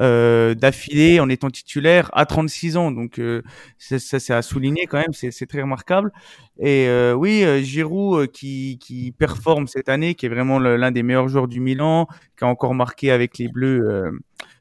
euh, 0.00 0.54
d'affilée 0.54 1.20
en 1.20 1.28
étant 1.28 1.50
titulaire 1.50 2.10
à 2.14 2.26
36 2.26 2.76
ans. 2.76 2.90
Donc 2.90 3.20
euh, 3.20 3.42
ça, 3.78 3.98
c'est 4.00 4.32
à 4.32 4.42
souligner 4.42 4.86
quand 4.86 4.98
même, 4.98 5.12
c'est 5.12 5.46
très 5.46 5.62
remarquable. 5.62 6.12
Et 6.58 6.88
euh, 6.88 7.14
oui, 7.14 7.44
Giroud 7.64 8.28
qui, 8.32 8.78
qui 8.80 9.12
performe 9.12 9.68
cette 9.68 9.88
année, 9.88 10.16
qui 10.16 10.26
est 10.26 10.28
vraiment 10.28 10.58
l'un 10.58 10.90
des 10.90 11.04
meilleurs 11.04 11.28
joueurs 11.28 11.46
du 11.46 11.60
Milan, 11.60 12.08
qui 12.36 12.44
a 12.44 12.48
encore 12.48 12.74
marqué 12.74 13.12
avec 13.12 13.38
les 13.38 13.46
Bleus 13.46 14.10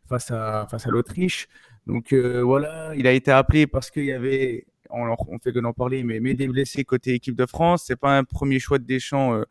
face 0.07 0.29
à 0.29 0.67
face 0.69 0.85
à 0.85 0.91
l'Autriche. 0.91 1.47
Donc 1.87 2.13
voilà, 2.13 2.93
il 2.95 3.07
a 3.07 3.11
été 3.11 3.31
appelé 3.31 3.65
parce 3.65 3.89
qu'il 3.89 4.05
y 4.05 4.11
avait, 4.11 4.67
on, 4.91 5.15
on 5.27 5.39
fait 5.39 5.51
que 5.51 5.59
d'en 5.59 5.73
parler, 5.73 6.03
mais, 6.03 6.19
mais 6.19 6.35
des 6.35 6.47
blessés 6.47 6.83
côté 6.83 7.15
équipe 7.15 7.35
de 7.35 7.47
France. 7.47 7.85
C'est 7.87 7.99
pas 7.99 8.15
un 8.17 8.23
premier 8.23 8.59
choix 8.59 8.77
de 8.77 8.85
Deschamps 8.85 9.41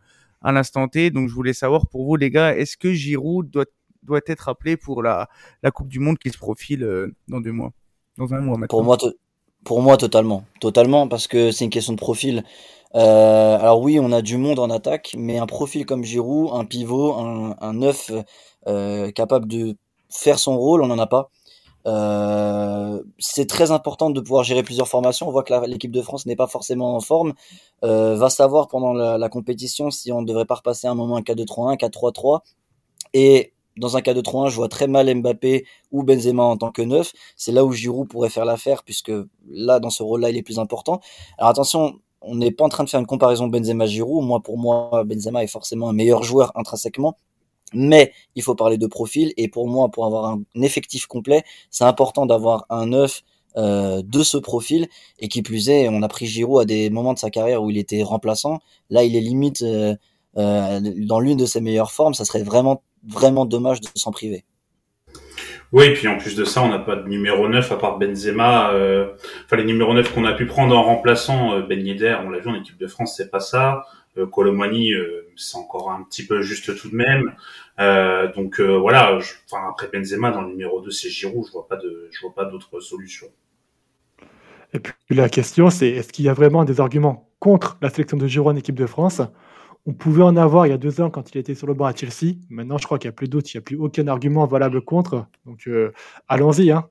à 0.43 0.53
l'instant 0.53 0.87
T. 0.87 1.11
Donc 1.11 1.29
je 1.29 1.35
voulais 1.35 1.53
savoir 1.53 1.89
pour 1.89 2.05
vous 2.05 2.15
les 2.15 2.31
gars, 2.31 2.57
est-ce 2.57 2.77
que 2.77 2.93
Giroud 2.93 3.51
doit 3.51 3.67
doit 4.03 4.21
être 4.27 4.49
appelé 4.49 4.77
pour 4.77 5.03
la, 5.03 5.29
la 5.63 5.71
Coupe 5.71 5.89
du 5.89 5.99
Monde 5.99 6.19
qui 6.19 6.31
se 6.31 6.39
profile 6.39 6.85
euh, 6.85 7.15
dans 7.29 7.41
deux 7.41 7.53
mois, 7.53 7.73
dans 8.19 8.33
un 8.35 8.41
mois 8.41 8.57
maintenant. 8.57 8.79
Pour 8.79 8.85
moi, 8.85 8.99
pour 9.65 9.83
moi 9.83 9.97
totalement, 9.97 10.45
totalement, 10.61 11.09
parce 11.09 11.27
que 11.29 11.53
c'est 11.53 11.65
une 11.65 11.71
question 11.71 11.93
de 11.93 11.99
profil. 11.99 12.45
Euh, 12.95 13.59
alors 13.59 13.81
oui, 13.81 13.99
on 14.01 14.13
a 14.13 14.23
du 14.23 14.37
monde 14.37 14.59
en 14.59 14.71
attaque, 14.71 15.15
mais 15.17 15.39
un 15.39 15.47
profil 15.47 15.87
comme 15.87 16.05
Giroud, 16.05 16.51
un 16.53 16.65
pivot, 16.65 17.15
un, 17.15 17.57
un 17.61 17.73
neuf 17.73 18.11
euh, 18.67 19.11
capable 19.13 19.47
de 19.47 19.77
faire 20.11 20.39
son 20.39 20.59
rôle, 20.59 20.83
on 20.83 20.89
n'en 20.89 20.99
a 20.99 21.07
pas. 21.07 21.31
Euh, 21.87 23.03
c'est 23.19 23.49
très 23.49 23.71
important 23.73 24.11
de 24.11 24.21
pouvoir 24.21 24.45
gérer 24.45 24.63
plusieurs 24.63 24.89
formations. 24.89 25.29
On 25.29 25.33
voit 25.33 25.43
que 25.43 25.67
l'équipe 25.67 25.91
de 25.91 26.03
France 26.03 26.27
n'est 26.27 26.37
pas 26.37 26.47
forcément 26.47 26.95
en 26.95 27.01
forme. 27.01 27.35
Euh, 27.85 28.15
va 28.15 28.31
savoir 28.31 28.69
pendant 28.69 28.93
la, 28.93 29.19
la, 29.19 29.29
compétition 29.29 29.91
si 29.91 30.13
on 30.13 30.23
ne 30.23 30.27
devrait 30.27 30.45
pas 30.45 30.57
repasser 30.57 30.87
un 30.87 30.95
moment 30.95 31.17
un 31.17 31.23
4-2-3-1, 31.23 31.77
4-3-3. 31.79 32.41
Et 33.15 33.53
dans 33.77 33.97
un 33.97 34.03
cas 34.03 34.15
de 34.15 34.21
3-1, 34.21 34.51
je 34.51 34.57
vois 34.57 34.69
très 34.69 34.87
mal 34.87 35.13
Mbappé 35.15 35.65
ou 35.91 36.03
Benzema 36.03 36.43
en 36.43 36.57
tant 36.57 36.71
que 36.71 36.83
neuf. 36.83 37.13
C'est 37.37 37.53
là 37.53 37.65
où 37.65 37.73
Giroud 37.73 38.09
pourrait 38.09 38.31
faire 38.31 38.45
l'affaire, 38.45 38.83
puisque 38.85 39.13
là, 39.49 39.81
dans 39.81 39.91
ce 39.91 40.03
rôle-là, 40.03 40.31
il 40.31 40.37
est 40.37 40.43
plus 40.43 40.59
important. 40.59 41.01
Alors 41.39 41.51
attention, 41.51 42.01
on 42.21 42.37
n'est 42.37 42.51
pas 42.51 42.65
en 42.65 42.69
train 42.69 42.85
de 42.85 42.91
faire 42.91 43.01
une 43.01 43.07
comparaison 43.07 43.49
Benzema-Giroud. 43.49 44.25
Moi, 44.25 44.41
pour 44.41 44.59
moi, 44.59 45.05
Benzema 45.05 45.43
est 45.43 45.49
forcément 45.49 45.89
un 45.89 45.93
meilleur 45.93 46.23
joueur 46.23 46.53
intrinsèquement. 46.57 47.17
Mais 47.75 48.13
il 48.35 48.43
faut 48.43 48.55
parler 48.55 48.79
de 48.79 48.87
profil. 48.87 49.33
Et 49.37 49.49
pour 49.49 49.67
moi, 49.69 49.89
pour 49.89 50.07
avoir 50.07 50.27
un 50.27 50.43
effectif 50.63 51.07
complet, 51.07 51.43
c'est 51.71 51.85
important 51.85 52.27
d'avoir 52.27 52.67
un 52.71 52.87
neuf 52.87 53.23
euh, 53.57 54.03
de 54.05 54.23
ce 54.23 54.37
profil. 54.37 54.89
Et 55.19 55.29
qui 55.29 55.43
plus 55.43 55.69
est, 55.69 55.89
on 55.89 56.03
a 56.03 56.09
pris 56.09 56.27
Giroud 56.27 56.63
à 56.63 56.65
des 56.65 56.91
moments 56.91 57.15
de 57.15 57.19
sa 57.19 57.31
carrière 57.31 57.63
où 57.63 57.71
il 57.71 57.79
était 57.79 58.03
remplaçant. 58.03 58.61
Là, 58.91 59.05
il 59.05 59.17
est 59.17 59.21
limite 59.21 59.63
euh, 59.63 59.97
euh, 60.37 60.81
dans 61.07 61.21
l'une 61.21 61.39
de 61.39 61.47
ses 61.47 61.61
meilleures 61.61 61.93
formes. 61.93 62.15
Ça 62.15 62.25
serait 62.25 62.43
vraiment 62.43 62.83
vraiment 63.09 63.45
dommage 63.45 63.81
de 63.81 63.89
s'en 63.95 64.11
priver. 64.11 64.45
Oui, 65.73 65.87
et 65.87 65.95
puis 65.95 66.07
en 66.07 66.19
plus 66.19 66.37
de 66.37 66.45
ça, 66.45 66.63
on 66.63 66.69
n'a 66.69 66.79
pas 66.79 66.97
de 66.97 67.09
numéro 67.09 67.49
9 67.49 67.73
à 67.73 67.77
part 67.77 67.99
Benzema. 67.99 68.73
Euh, 68.73 69.13
enfin, 69.47 69.57
les 69.57 69.65
numéros 69.65 69.95
9 69.95 70.13
qu'on 70.13 70.27
a 70.27 70.35
pu 70.35 70.45
prendre 70.45 70.77
en 70.77 70.83
remplaçant 70.83 71.55
euh, 71.55 71.63
Ben 71.63 71.85
Yedder, 71.85 72.19
on 72.25 72.31
l'a 72.31 72.41
vu 72.41 72.51
en 72.51 72.55
équipe 72.55 72.77
de 72.77 72.87
France, 72.87 73.15
c'est 73.17 73.31
pas 73.31 73.41
ça. 73.41 73.85
Euh, 74.19 74.27
Colomani, 74.27 74.93
euh, 74.93 75.27
c'est 75.37 75.57
encore 75.57 75.91
un 75.91 76.03
petit 76.03 76.27
peu 76.27 76.43
juste 76.43 76.77
tout 76.77 76.91
de 76.91 76.97
même. 76.97 77.35
Euh, 77.81 78.31
donc 78.35 78.61
voilà, 78.61 79.19
je, 79.21 79.33
enfin, 79.51 79.67
après 79.71 79.89
Benzema 79.93 80.31
dans 80.31 80.43
le 80.43 80.49
numéro 80.49 80.81
2, 80.83 80.91
c'est 80.91 81.09
Giroud. 81.09 81.47
Je 81.47 81.53
vois 81.53 81.67
pas 81.67 81.77
de, 81.77 82.09
je 82.13 82.21
vois 82.21 82.35
pas 82.35 82.45
d'autre 82.45 82.81
solution. 82.81 83.29
Et 84.75 84.79
puis 84.79 84.95
la 85.11 85.29
question, 85.29 85.71
c'est 85.71 85.89
est-ce 85.89 86.13
qu'il 86.13 86.25
y 86.25 86.29
a 86.29 86.35
vraiment 86.35 86.65
des 86.65 86.81
arguments 86.81 87.31
contre 87.41 87.79
la 87.81 87.91
sélection 87.91 88.17
de 88.17 88.27
Giroud 88.27 88.55
en 88.55 88.57
équipe 88.57 88.75
de 88.75 88.87
France? 88.87 89.23
On 89.87 89.93
pouvait 89.93 90.23
en 90.23 90.37
avoir 90.37 90.67
il 90.67 90.71
y 90.71 90.73
a 90.73 90.79
deux 90.79 91.01
ans 91.01 91.11
quand 91.11 91.35
il 91.35 91.39
était 91.39 91.55
sur 91.55 91.67
le 91.67 91.75
banc 91.75 91.87
à 91.87 91.95
Chelsea. 91.95 92.35
Maintenant, 92.51 92.79
je 92.79 92.85
crois 92.87 92.99
qu'il 92.99 93.09
n'y 93.09 93.15
a 93.15 93.17
plus 93.17 93.29
d'autres, 93.29 93.49
il 93.53 93.57
n'y 93.57 93.61
a 93.61 93.63
plus 93.63 93.77
aucun 93.77 94.07
argument 94.07 94.47
valable 94.47 94.81
contre. 94.83 95.27
Donc, 95.45 95.67
euh, 95.67 95.93
allons-y. 96.29 96.71
Hein. 96.71 96.89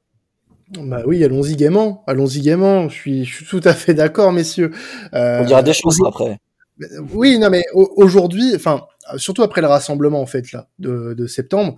Bah 0.77 1.01
oui, 1.05 1.23
allons-y 1.23 1.55
gaiement. 1.55 2.03
Allons-y 2.07 2.41
gaiement. 2.41 2.89
Je 2.89 2.93
suis, 2.93 3.25
je 3.25 3.35
suis 3.35 3.45
tout 3.45 3.61
à 3.63 3.73
fait 3.73 3.93
d'accord, 3.93 4.31
messieurs. 4.31 4.71
Euh, 5.13 5.41
on 5.41 5.45
dira 5.45 5.63
des 5.63 5.73
choses 5.73 5.99
après. 6.05 6.39
Oui, 7.13 7.37
non, 7.37 7.49
mais 7.49 7.63
aujourd'hui, 7.73 8.53
enfin, 8.55 8.85
surtout 9.17 9.43
après 9.43 9.61
le 9.61 9.67
rassemblement 9.67 10.21
en 10.21 10.25
fait 10.25 10.51
là 10.51 10.67
de, 10.79 11.13
de 11.13 11.27
septembre, 11.27 11.75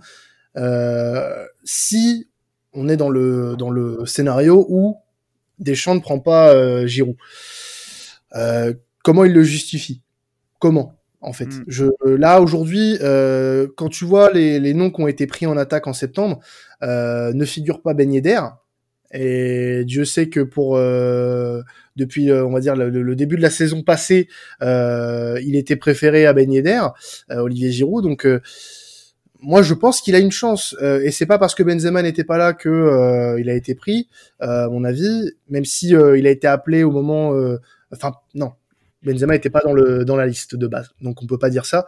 euh, 0.56 1.44
si 1.64 2.28
on 2.72 2.88
est 2.88 2.96
dans 2.96 3.10
le 3.10 3.56
dans 3.56 3.70
le 3.70 4.06
scénario 4.06 4.64
où 4.68 4.96
Deschamps 5.58 5.94
ne 5.94 6.00
prend 6.00 6.20
pas 6.20 6.54
euh, 6.54 6.86
Giroud, 6.86 7.16
euh, 8.36 8.72
comment 9.02 9.24
il 9.24 9.32
le 9.32 9.42
justifie? 9.42 10.02
Comment? 10.58 10.94
En 11.24 11.32
fait. 11.32 11.46
Mm. 11.46 11.64
Je, 11.66 11.86
là 12.04 12.40
aujourd'hui, 12.40 12.98
euh, 13.00 13.66
quand 13.76 13.88
tu 13.88 14.04
vois 14.04 14.30
les, 14.32 14.60
les, 14.60 14.74
noms 14.74 14.90
qui 14.90 15.02
ont 15.02 15.08
été 15.08 15.26
pris 15.26 15.46
en 15.46 15.56
attaque 15.56 15.86
en 15.86 15.92
septembre, 15.92 16.40
euh, 16.82 17.32
ne 17.32 17.44
figure 17.44 17.82
pas 17.82 17.94
Ben 17.94 18.12
Yedder. 18.12 18.40
Et 19.12 19.84
Dieu 19.84 20.04
sait 20.04 20.28
que 20.28 20.40
pour 20.40 20.76
euh, 20.76 21.62
depuis, 21.96 22.30
euh, 22.30 22.44
on 22.44 22.52
va 22.52 22.60
dire 22.60 22.74
le, 22.74 22.90
le, 22.90 23.16
début 23.16 23.36
de 23.36 23.42
la 23.42 23.50
saison 23.50 23.82
passée, 23.82 24.28
euh, 24.62 25.38
il 25.44 25.54
était 25.56 25.76
préféré 25.76 26.26
à 26.26 26.32
Ben 26.32 26.50
Yedder, 26.50 26.82
euh, 27.30 27.38
Olivier 27.38 27.70
Giroud. 27.70 28.02
Donc 28.02 28.26
moi, 29.40 29.62
je 29.62 29.74
pense 29.74 30.00
qu'il 30.00 30.16
a 30.16 30.18
une 30.18 30.32
chance. 30.32 30.74
et 30.80 31.10
c'est 31.10 31.26
pas 31.26 31.38
parce 31.38 31.54
que 31.54 31.62
Benzema 31.62 32.02
n'était 32.02 32.24
pas 32.24 32.38
là 32.38 32.54
que 32.54 33.36
il 33.38 33.50
a 33.50 33.54
été 33.54 33.74
pris, 33.74 34.08
à 34.40 34.68
mon 34.68 34.84
avis. 34.84 35.30
Même 35.48 35.64
si 35.64 35.90
il 35.90 36.26
a 36.26 36.30
été 36.30 36.46
appelé 36.46 36.82
au 36.82 36.90
moment, 36.90 37.32
enfin 37.92 38.14
non, 38.34 38.52
Benzema 39.04 39.34
n'était 39.34 39.50
pas 39.50 39.60
dans 39.60 39.72
le 39.72 40.04
dans 40.04 40.16
la 40.16 40.26
liste 40.26 40.56
de 40.56 40.66
base, 40.66 40.90
donc 41.00 41.22
on 41.22 41.26
peut 41.26 41.38
pas 41.38 41.50
dire 41.50 41.66
ça. 41.66 41.86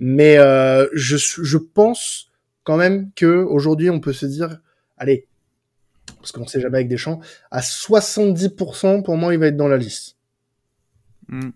Mais 0.00 0.38
euh, 0.38 0.86
je 0.92 1.16
je 1.16 1.58
pense 1.58 2.30
quand 2.64 2.76
même 2.76 3.10
que 3.14 3.26
aujourd'hui 3.26 3.90
on 3.90 4.00
peut 4.00 4.12
se 4.12 4.26
dire, 4.26 4.60
allez, 4.96 5.26
parce 6.18 6.32
qu'on 6.32 6.46
sait 6.46 6.60
jamais 6.60 6.78
avec 6.78 6.88
des 6.88 6.96
champs, 6.96 7.20
à 7.50 7.60
70% 7.60 9.02
pour 9.02 9.16
moi 9.16 9.32
il 9.32 9.40
va 9.40 9.46
être 9.46 9.56
dans 9.56 9.68
la 9.68 9.76
liste. 9.76 10.16
Hmm. 11.28 11.50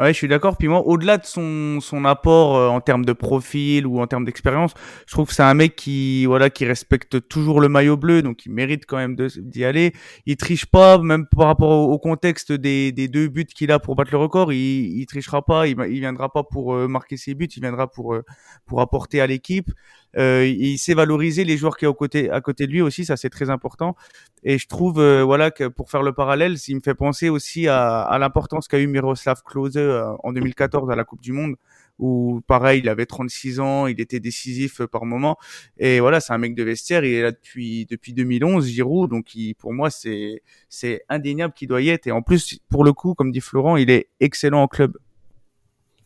Ouais, 0.00 0.14
je 0.14 0.16
suis 0.16 0.28
d'accord. 0.28 0.56
Puis 0.56 0.66
moi, 0.66 0.80
au-delà 0.86 1.18
de 1.18 1.26
son, 1.26 1.78
son 1.82 2.06
apport 2.06 2.56
euh, 2.56 2.68
en 2.68 2.80
termes 2.80 3.04
de 3.04 3.12
profil 3.12 3.86
ou 3.86 4.00
en 4.00 4.06
termes 4.06 4.24
d'expérience, 4.24 4.72
je 5.06 5.12
trouve 5.12 5.28
que 5.28 5.34
c'est 5.34 5.42
un 5.42 5.52
mec 5.52 5.76
qui, 5.76 6.24
voilà, 6.24 6.48
qui 6.48 6.64
respecte 6.64 7.28
toujours 7.28 7.60
le 7.60 7.68
maillot 7.68 7.98
bleu, 7.98 8.22
donc 8.22 8.46
il 8.46 8.52
mérite 8.52 8.86
quand 8.86 8.96
même 8.96 9.14
d'y 9.14 9.62
aller. 9.62 9.92
Il 10.24 10.38
triche 10.38 10.64
pas, 10.64 10.96
même 10.96 11.26
par 11.26 11.48
rapport 11.48 11.70
au, 11.70 11.98
contexte 11.98 12.50
des, 12.50 12.92
des, 12.92 13.08
deux 13.08 13.28
buts 13.28 13.44
qu'il 13.44 13.70
a 13.72 13.78
pour 13.78 13.94
battre 13.94 14.12
le 14.12 14.16
record, 14.16 14.54
il, 14.54 15.00
il 15.00 15.04
trichera 15.04 15.44
pas, 15.44 15.66
il, 15.66 15.76
il 15.90 16.00
viendra 16.00 16.32
pas 16.32 16.44
pour 16.44 16.74
euh, 16.74 16.88
marquer 16.88 17.18
ses 17.18 17.34
buts, 17.34 17.48
il 17.54 17.60
viendra 17.60 17.86
pour, 17.90 18.14
euh, 18.14 18.24
pour 18.64 18.80
apporter 18.80 19.20
à 19.20 19.26
l'équipe. 19.26 19.70
Euh, 20.16 20.46
il 20.46 20.78
sait 20.78 20.94
valoriser 20.94 21.44
les 21.44 21.56
joueurs 21.56 21.76
qui 21.76 21.84
sont 21.84 21.92
à 21.92 21.94
côté, 21.94 22.30
à 22.30 22.40
côté 22.40 22.66
de 22.66 22.72
lui 22.72 22.80
aussi, 22.80 23.04
ça 23.04 23.16
c'est 23.16 23.30
très 23.30 23.50
important. 23.50 23.96
Et 24.42 24.58
je 24.58 24.66
trouve, 24.66 25.02
voilà, 25.22 25.50
que 25.50 25.64
pour 25.68 25.90
faire 25.90 26.02
le 26.02 26.12
parallèle, 26.12 26.56
il 26.68 26.76
me 26.76 26.80
fait 26.80 26.94
penser 26.94 27.28
aussi 27.28 27.68
à, 27.68 28.00
à 28.02 28.18
l'importance 28.18 28.68
qu'a 28.68 28.78
eu 28.78 28.86
Miroslav 28.86 29.42
Klose 29.44 29.76
peu 29.80 30.02
en 30.22 30.32
2014 30.32 30.90
à 30.90 30.96
la 30.96 31.04
Coupe 31.04 31.20
du 31.20 31.32
Monde 31.32 31.56
où 31.98 32.40
pareil, 32.46 32.80
il 32.80 32.88
avait 32.88 33.04
36 33.04 33.60
ans, 33.60 33.86
il 33.86 34.00
était 34.00 34.20
décisif 34.20 34.82
par 34.86 35.04
moment. 35.04 35.36
Et 35.76 36.00
voilà, 36.00 36.20
c'est 36.20 36.32
un 36.32 36.38
mec 36.38 36.54
de 36.54 36.62
vestiaire, 36.62 37.04
il 37.04 37.12
est 37.12 37.22
là 37.22 37.30
depuis 37.30 37.84
depuis 37.90 38.14
2011, 38.14 38.66
Giroud, 38.66 39.10
donc 39.10 39.34
il, 39.34 39.54
pour 39.54 39.74
moi 39.74 39.90
c'est 39.90 40.42
c'est 40.70 41.02
indéniable 41.10 41.52
qu'il 41.52 41.68
doit 41.68 41.82
y 41.82 41.90
être. 41.90 42.06
Et 42.06 42.10
en 42.10 42.22
plus, 42.22 42.58
pour 42.70 42.84
le 42.84 42.94
coup, 42.94 43.14
comme 43.14 43.30
dit 43.30 43.40
Florent, 43.42 43.76
il 43.76 43.90
est 43.90 44.08
excellent 44.20 44.62
en 44.62 44.68
club. 44.68 44.96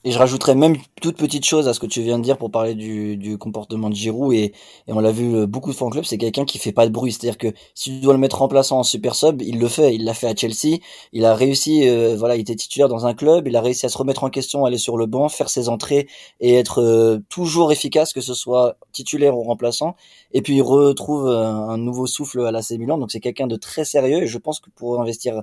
Et 0.06 0.10
je 0.10 0.18
rajouterais 0.18 0.54
même 0.54 0.76
toute 1.00 1.16
petite 1.16 1.46
chose 1.46 1.66
à 1.66 1.72
ce 1.72 1.80
que 1.80 1.86
tu 1.86 2.02
viens 2.02 2.18
de 2.18 2.22
dire 2.22 2.36
pour 2.36 2.50
parler 2.50 2.74
du, 2.74 3.16
du 3.16 3.38
comportement 3.38 3.88
de 3.88 3.94
Giroud 3.94 4.34
et, 4.34 4.52
et 4.86 4.92
on 4.92 5.00
l'a 5.00 5.12
vu 5.12 5.34
euh, 5.34 5.46
beaucoup 5.46 5.70
de 5.70 5.74
fois 5.74 5.86
en 5.86 5.90
club, 5.90 6.04
c'est 6.04 6.18
quelqu'un 6.18 6.44
qui 6.44 6.58
fait 6.58 6.72
pas 6.72 6.86
de 6.86 6.92
bruit. 6.92 7.10
C'est-à-dire 7.10 7.38
que 7.38 7.48
si 7.74 7.90
tu 7.90 8.00
dois 8.00 8.12
le 8.12 8.18
mettre 8.18 8.42
en 8.42 8.48
place 8.48 8.70
en 8.70 8.82
super 8.82 9.14
sub, 9.14 9.40
il 9.40 9.58
le 9.58 9.66
fait. 9.66 9.94
Il 9.94 10.04
l'a 10.04 10.12
fait 10.12 10.26
à 10.26 10.36
Chelsea. 10.36 10.78
Il 11.14 11.24
a 11.24 11.34
réussi, 11.34 11.88
euh, 11.88 12.16
voilà, 12.18 12.36
il 12.36 12.42
était 12.42 12.54
titulaire 12.54 12.88
dans 12.88 13.06
un 13.06 13.14
club. 13.14 13.48
Il 13.48 13.56
a 13.56 13.62
réussi 13.62 13.86
à 13.86 13.88
se 13.88 13.96
remettre 13.96 14.24
en 14.24 14.28
question, 14.28 14.66
aller 14.66 14.76
sur 14.76 14.98
le 14.98 15.06
banc, 15.06 15.30
faire 15.30 15.48
ses 15.48 15.70
entrées 15.70 16.06
et 16.38 16.54
être 16.54 16.82
euh, 16.82 17.20
toujours 17.30 17.72
efficace, 17.72 18.12
que 18.12 18.20
ce 18.20 18.34
soit 18.34 18.76
titulaire 18.92 19.38
ou 19.38 19.42
remplaçant. 19.42 19.96
Et 20.32 20.42
puis 20.42 20.56
il 20.56 20.62
retrouve 20.62 21.28
un, 21.28 21.78
nouveau 21.78 22.06
souffle 22.06 22.44
à 22.44 22.50
la 22.50 22.60
Milan. 22.78 22.98
Donc 22.98 23.10
c'est 23.10 23.20
quelqu'un 23.20 23.46
de 23.46 23.56
très 23.56 23.86
sérieux 23.86 24.22
et 24.22 24.26
je 24.26 24.38
pense 24.38 24.60
que 24.60 24.68
pour 24.68 25.00
investir 25.00 25.42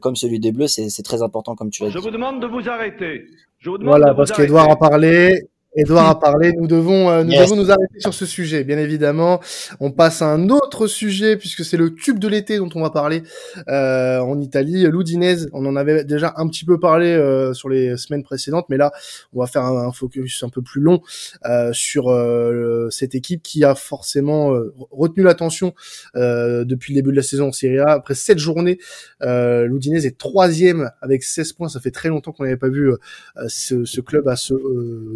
comme 0.00 0.16
celui 0.16 0.40
des 0.40 0.52
Bleus, 0.52 0.68
c'est 0.68 1.02
très 1.02 1.22
important 1.22 1.54
comme 1.54 1.70
tu 1.70 1.82
l'as 1.82 1.88
dit. 1.88 1.94
Je 1.94 1.98
vous 1.98 2.10
demande 2.10 2.40
de 2.40 2.46
vous 2.46 2.68
arrêter 2.68 3.26
voilà, 3.64 4.14
parce 4.14 4.32
qu'Edouard 4.32 4.70
a 4.70 4.76
parlé. 4.76 5.42
Edouard 5.74 6.06
a 6.06 6.20
parlé. 6.20 6.52
Nous 6.52 6.66
devons, 6.66 7.08
euh, 7.08 7.24
nous 7.24 7.32
devons 7.32 7.56
nous 7.56 7.70
arrêter 7.70 7.98
sur 7.98 8.12
ce 8.12 8.26
sujet, 8.26 8.62
bien 8.62 8.76
évidemment. 8.76 9.40
On 9.80 9.90
passe 9.90 10.20
à 10.20 10.26
un 10.26 10.50
autre 10.50 10.86
sujet 10.86 11.38
puisque 11.38 11.64
c'est 11.64 11.78
le 11.78 11.94
tube 11.94 12.18
de 12.18 12.28
l'été 12.28 12.58
dont 12.58 12.68
on 12.74 12.82
va 12.82 12.90
parler 12.90 13.22
euh, 13.68 14.18
en 14.18 14.38
Italie. 14.38 14.84
L'Udinese, 14.84 15.48
on 15.54 15.64
en 15.64 15.74
avait 15.74 16.04
déjà 16.04 16.34
un 16.36 16.46
petit 16.48 16.66
peu 16.66 16.78
parlé 16.78 17.06
euh, 17.06 17.54
sur 17.54 17.70
les 17.70 17.96
semaines 17.96 18.22
précédentes, 18.22 18.66
mais 18.68 18.76
là, 18.76 18.92
on 19.32 19.40
va 19.40 19.46
faire 19.46 19.64
un, 19.64 19.92
focus 19.92 20.42
un 20.42 20.50
peu 20.50 20.60
plus 20.60 20.82
long 20.82 21.00
euh, 21.46 21.72
sur 21.72 22.10
euh, 22.10 22.88
cette 22.90 23.14
équipe 23.14 23.42
qui 23.42 23.64
a 23.64 23.74
forcément 23.74 24.52
retenu 24.90 25.22
l'attention 25.22 25.74
depuis 26.14 26.92
le 26.92 27.00
début 27.00 27.12
de 27.12 27.16
la 27.16 27.22
saison 27.22 27.48
en 27.48 27.52
Serie 27.52 27.78
A. 27.78 27.92
Après 27.92 28.14
sept 28.14 28.38
journées, 28.38 28.78
l'Udinese 29.22 30.04
est 30.04 30.18
troisième 30.18 30.90
avec 31.00 31.22
16 31.22 31.54
points. 31.54 31.68
Ça 31.68 31.80
fait 31.80 31.90
très 31.90 32.10
longtemps 32.10 32.32
qu'on 32.32 32.44
n'avait 32.44 32.56
pas 32.56 32.68
vu 32.68 32.92
ce, 33.48 33.84
ce, 33.84 34.00
club 34.00 34.28
à 34.28 34.36
ce 34.36 34.54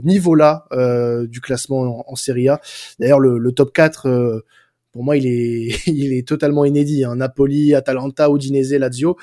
niveau-là 0.05 0.46
euh, 0.73 1.27
du 1.27 1.41
classement 1.41 2.09
en, 2.11 2.17
Serie 2.17 2.49
A. 2.49 2.61
D'ailleurs, 2.99 3.21
le, 3.21 3.53
top 3.53 3.73
4 3.73 4.09
euh, 4.09 4.45
pour 4.93 5.05
moi, 5.05 5.17
il 5.17 5.27
est, 5.27 5.77
il 5.87 6.13
est 6.13 6.27
totalement 6.27 6.65
inédit. 6.65 7.05
Hein. 7.05 7.17
Napoli, 7.17 7.75
Atalanta, 7.75 8.29
Udinese, 8.29 8.73
Lazio. 8.73 9.17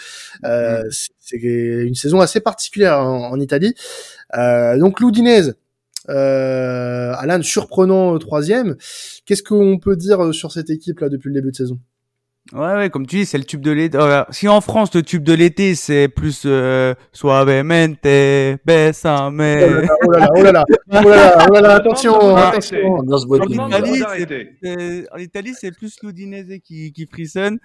Euh, 0.46 0.84
c'est 1.20 1.38
une 1.38 1.96
saison 1.96 2.20
assez 2.20 2.40
particulière 2.40 3.00
en, 3.00 3.40
Italie. 3.40 3.74
donc 4.34 5.00
l'Udinese, 5.00 5.56
euh, 6.10 7.14
Alan, 7.18 7.42
surprenant 7.42 8.18
troisième. 8.20 8.76
Qu'est-ce 9.26 9.44
qu'on 9.44 9.80
peut 9.80 9.96
dire 9.96 10.34
sur 10.34 10.52
cette 10.52 10.70
équipe 10.70 11.00
là 11.00 11.10
depuis 11.10 11.30
le 11.30 11.36
début 11.36 11.52
de 11.52 11.56
saison? 11.56 11.80
Ouais, 12.52 12.74
ouais, 12.76 12.90
comme 12.90 13.08
tu 13.08 13.20
dis, 13.20 13.26
c'est 13.26 13.38
le 13.38 13.46
tube 13.46 13.62
de 13.62 13.72
l'été. 13.72 13.98
si 14.32 14.50
en 14.50 14.60
France, 14.60 14.94
le 14.94 15.02
tube 15.02 15.24
de 15.24 15.32
l'été, 15.32 15.76
c'est 15.76 16.10
plus 16.10 16.42
euh, 16.46 16.94
suavemente, 17.14 18.02
besame. 18.66 19.40
Oh 19.40 20.12
là 20.12 20.20
là, 20.20 20.28
oh 20.36 20.44
là 20.44 20.52
là, 20.52 20.66
oh 20.68 20.74
là 20.92 21.02
là, 21.16 21.48
oh 21.50 21.54
là 21.54 21.62
là, 21.62 21.76
attention, 21.76 22.36
attention. 22.36 22.98
En 22.98 23.02
Italie, 25.18 25.54
c'est 25.58 25.72
plus 25.72 25.96
l'Udinese 26.04 26.60
qui, 26.62 26.92
qui 26.92 27.08
frissonne. 27.08 27.60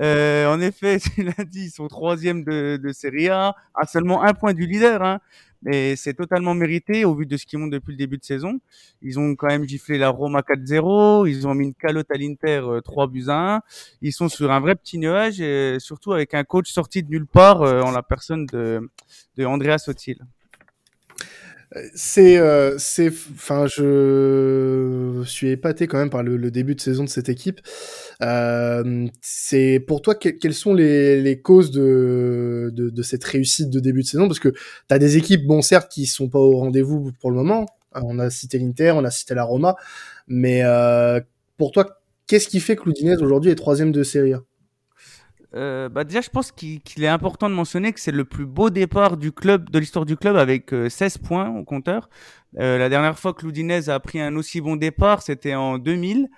Euh, 0.00 0.52
en 0.52 0.60
effet, 0.60 0.98
tu 0.98 1.22
l'as 1.22 1.44
dit, 1.44 1.66
ils 1.66 1.70
sont 1.70 1.86
troisième 1.86 2.42
de, 2.42 2.80
de 2.82 2.92
Serie 2.92 3.28
A, 3.28 3.54
à 3.74 3.86
seulement 3.86 4.24
un 4.24 4.34
point 4.34 4.54
du 4.54 4.66
leader. 4.66 5.02
Hein 5.02 5.20
mais 5.62 5.96
c'est 5.96 6.14
totalement 6.14 6.54
mérité 6.54 7.04
au 7.04 7.14
vu 7.14 7.26
de 7.26 7.36
ce 7.36 7.46
qu'ils 7.46 7.58
montrent 7.58 7.72
depuis 7.72 7.92
le 7.92 7.96
début 7.96 8.18
de 8.18 8.24
saison. 8.24 8.60
Ils 9.02 9.18
ont 9.18 9.34
quand 9.34 9.48
même 9.48 9.66
giflé 9.66 9.98
la 9.98 10.08
Roma 10.08 10.40
4-0, 10.40 11.28
ils 11.28 11.46
ont 11.46 11.54
mis 11.54 11.66
une 11.66 11.74
calotte 11.74 12.10
à 12.10 12.16
l'Inter 12.16 12.62
3 12.84 13.04
euh, 13.04 13.06
buts 13.06 13.24
à 13.28 13.56
1. 13.56 13.60
Ils 14.02 14.12
sont 14.12 14.28
sur 14.28 14.50
un 14.50 14.60
vrai 14.60 14.74
petit 14.74 14.98
nuage 14.98 15.40
et 15.40 15.76
surtout 15.78 16.12
avec 16.12 16.34
un 16.34 16.44
coach 16.44 16.70
sorti 16.70 17.02
de 17.02 17.10
nulle 17.10 17.26
part 17.26 17.62
euh, 17.62 17.80
en 17.82 17.90
la 17.90 18.02
personne 18.02 18.46
de, 18.46 18.80
de 19.36 19.44
Andrea 19.44 19.78
Sotil 19.78 20.18
euh, 22.18 22.74
c'est 22.78 23.08
enfin 23.08 23.66
je 23.66 23.82
suis 25.30 25.48
épaté 25.48 25.86
quand 25.86 25.98
même 25.98 26.10
par 26.10 26.22
le, 26.22 26.50
début 26.50 26.74
de 26.74 26.80
saison 26.80 27.04
de 27.04 27.08
cette 27.08 27.28
équipe. 27.28 27.60
Euh, 28.22 29.06
c'est 29.20 29.80
pour 29.86 30.02
toi 30.02 30.14
quelles 30.14 30.54
sont 30.54 30.74
les, 30.74 31.40
causes 31.42 31.70
de 31.70 33.02
cette 33.02 33.24
réussite 33.24 33.70
de 33.70 33.80
début 33.80 34.02
de 34.02 34.06
saison? 34.06 34.26
Parce 34.26 34.40
que 34.40 34.50
tu 34.50 34.58
as 34.90 34.98
des 34.98 35.16
équipes 35.16 35.46
bon 35.46 35.62
certes 35.62 35.90
qui 35.90 36.06
sont 36.06 36.28
pas 36.28 36.38
au 36.38 36.56
rendez-vous 36.56 37.12
pour 37.20 37.30
le 37.30 37.36
moment. 37.36 37.66
On 37.94 38.18
a 38.18 38.28
cité 38.30 38.58
l'Inter 38.58 38.92
on 38.94 39.04
a 39.04 39.10
cité 39.10 39.34
la 39.34 39.44
Roma. 39.44 39.76
Mais 40.26 40.62
euh, 40.64 41.20
pour 41.56 41.72
toi 41.72 42.00
qu'est-ce 42.26 42.48
qui 42.48 42.60
fait 42.60 42.76
que 42.76 42.84
l'Udinese 42.84 43.22
aujourd'hui 43.22 43.50
est 43.50 43.56
troisième 43.56 43.92
de 43.92 44.02
Serie 44.02 44.34
A? 44.34 44.42
Euh, 45.56 45.88
bah 45.88 46.04
déjà, 46.04 46.20
je 46.20 46.30
pense 46.30 46.52
qu'il 46.52 46.80
est 46.98 47.06
important 47.08 47.48
de 47.48 47.54
mentionner 47.54 47.92
que 47.92 48.00
c'est 48.00 48.12
le 48.12 48.24
plus 48.24 48.46
beau 48.46 48.70
départ 48.70 49.16
du 49.16 49.32
club, 49.32 49.70
de 49.70 49.78
l'histoire 49.78 50.04
du 50.04 50.16
club, 50.16 50.36
avec 50.36 50.70
16 50.70 50.72
euh, 51.16 51.26
points 51.26 51.48
au 51.50 51.64
compteur. 51.64 52.08
Euh, 52.58 52.78
la 52.78 52.88
dernière 52.88 53.18
fois 53.18 53.32
que 53.34 53.44
l'Udinese 53.46 53.88
a 53.88 53.98
pris 54.00 54.20
un 54.20 54.36
aussi 54.36 54.60
bon 54.60 54.76
départ, 54.76 55.22
c'était 55.22 55.54
en 55.54 55.78
2000. 55.78 56.28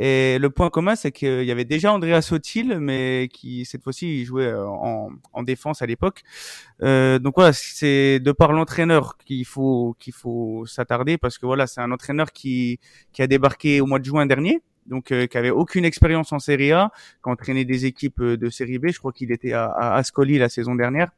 Et 0.00 0.38
le 0.38 0.48
point 0.50 0.70
commun, 0.70 0.94
c'est 0.94 1.10
qu'il 1.10 1.42
y 1.42 1.50
avait 1.50 1.64
déjà 1.64 1.92
Andrea 1.92 2.22
Sotil, 2.22 2.78
mais 2.78 3.28
qui 3.32 3.64
cette 3.64 3.82
fois-ci 3.82 4.24
jouait 4.24 4.54
en, 4.54 5.08
en 5.32 5.42
défense 5.42 5.82
à 5.82 5.86
l'époque. 5.86 6.22
Euh, 6.82 7.18
donc 7.18 7.34
voilà, 7.36 7.52
c'est 7.52 8.20
de 8.20 8.30
par 8.30 8.52
l'entraîneur 8.52 9.16
qu'il 9.18 9.44
faut 9.44 9.96
qu'il 9.98 10.12
faut 10.12 10.64
s'attarder 10.66 11.18
parce 11.18 11.36
que 11.36 11.46
voilà, 11.46 11.66
c'est 11.66 11.80
un 11.80 11.90
entraîneur 11.90 12.30
qui 12.30 12.78
qui 13.12 13.22
a 13.22 13.26
débarqué 13.26 13.80
au 13.80 13.86
mois 13.86 13.98
de 13.98 14.04
juin 14.04 14.24
dernier 14.26 14.62
donc 14.88 15.12
euh, 15.12 15.26
qui 15.26 15.38
avait 15.38 15.50
aucune 15.50 15.84
expérience 15.84 16.32
en 16.32 16.38
Serie 16.38 16.72
A, 16.72 16.90
qui 17.22 17.30
entraînait 17.30 17.64
des 17.64 17.86
équipes 17.86 18.20
euh, 18.20 18.36
de 18.36 18.50
Série 18.50 18.78
B. 18.78 18.88
Je 18.88 18.98
crois 18.98 19.12
qu'il 19.12 19.30
était 19.32 19.52
à, 19.52 19.66
à 19.66 19.96
Ascoli 19.96 20.38
la 20.38 20.48
saison 20.48 20.74
dernière. 20.74 21.10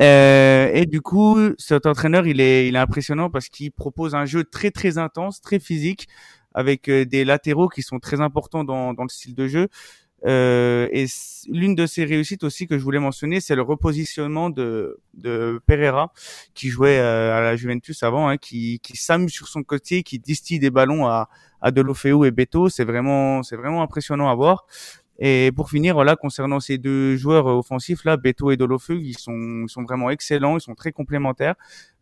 Euh, 0.00 0.70
et 0.72 0.86
du 0.86 1.00
coup, 1.00 1.36
cet 1.58 1.86
entraîneur, 1.86 2.26
il 2.26 2.40
est, 2.40 2.74
impressionnant 2.76 3.30
parce 3.30 3.48
qu'il 3.48 3.72
propose 3.72 4.14
un 4.14 4.26
jeu 4.26 4.44
très 4.44 4.70
très 4.70 4.98
intense, 4.98 5.40
très 5.40 5.58
physique, 5.58 6.08
avec 6.54 6.88
euh, 6.88 7.04
des 7.04 7.24
latéraux 7.24 7.68
qui 7.68 7.82
sont 7.82 7.98
très 7.98 8.20
importants 8.20 8.64
dans 8.64 8.92
le 8.92 9.08
style 9.08 9.34
de 9.34 9.48
jeu. 9.48 9.68
Euh, 10.26 10.88
et 10.90 11.06
l'une 11.48 11.74
de 11.74 11.86
ses 11.86 12.04
réussites 12.04 12.42
aussi 12.44 12.66
que 12.66 12.76
je 12.76 12.82
voulais 12.82 12.98
mentionner, 12.98 13.40
c'est 13.40 13.54
le 13.54 13.62
repositionnement 13.62 14.50
de, 14.50 14.98
de 15.14 15.60
Pereira, 15.66 16.12
qui 16.54 16.68
jouait 16.68 16.98
euh, 16.98 17.36
à 17.36 17.40
la 17.40 17.56
Juventus 17.56 18.02
avant, 18.02 18.28
hein, 18.28 18.36
qui, 18.36 18.80
qui 18.80 18.96
s'amuse 18.96 19.32
sur 19.32 19.48
son 19.48 19.62
côté, 19.62 20.02
qui 20.02 20.18
distille 20.18 20.58
des 20.58 20.70
ballons 20.70 21.06
à, 21.06 21.28
à 21.60 21.70
Delofeu 21.70 22.26
et 22.26 22.30
Beto. 22.30 22.68
C'est 22.68 22.84
vraiment, 22.84 23.42
c'est 23.42 23.56
vraiment 23.56 23.82
impressionnant 23.82 24.28
à 24.28 24.34
voir. 24.34 24.66
Et 25.20 25.50
pour 25.54 25.68
finir, 25.68 25.94
voilà, 25.94 26.14
concernant 26.14 26.60
ces 26.60 26.78
deux 26.78 27.16
joueurs 27.16 27.46
offensifs 27.46 28.04
là, 28.04 28.16
Beto 28.16 28.52
et 28.52 28.56
Delofeu, 28.56 29.00
ils 29.00 29.18
sont, 29.18 29.64
ils 29.64 29.68
sont 29.68 29.82
vraiment 29.82 30.10
excellents, 30.10 30.56
ils 30.56 30.60
sont 30.60 30.76
très 30.76 30.92
complémentaires. 30.92 31.56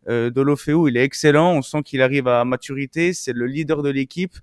Euh, 0.07 0.29
Delofeu, 0.29 0.87
il 0.87 0.97
est 0.97 1.03
excellent, 1.03 1.53
on 1.53 1.61
sent 1.63 1.81
qu'il 1.83 2.01
arrive 2.01 2.27
à 2.27 2.45
maturité, 2.45 3.13
c'est 3.13 3.33
le 3.33 3.47
leader 3.47 3.81
de 3.81 3.89
l'équipe. 3.89 4.35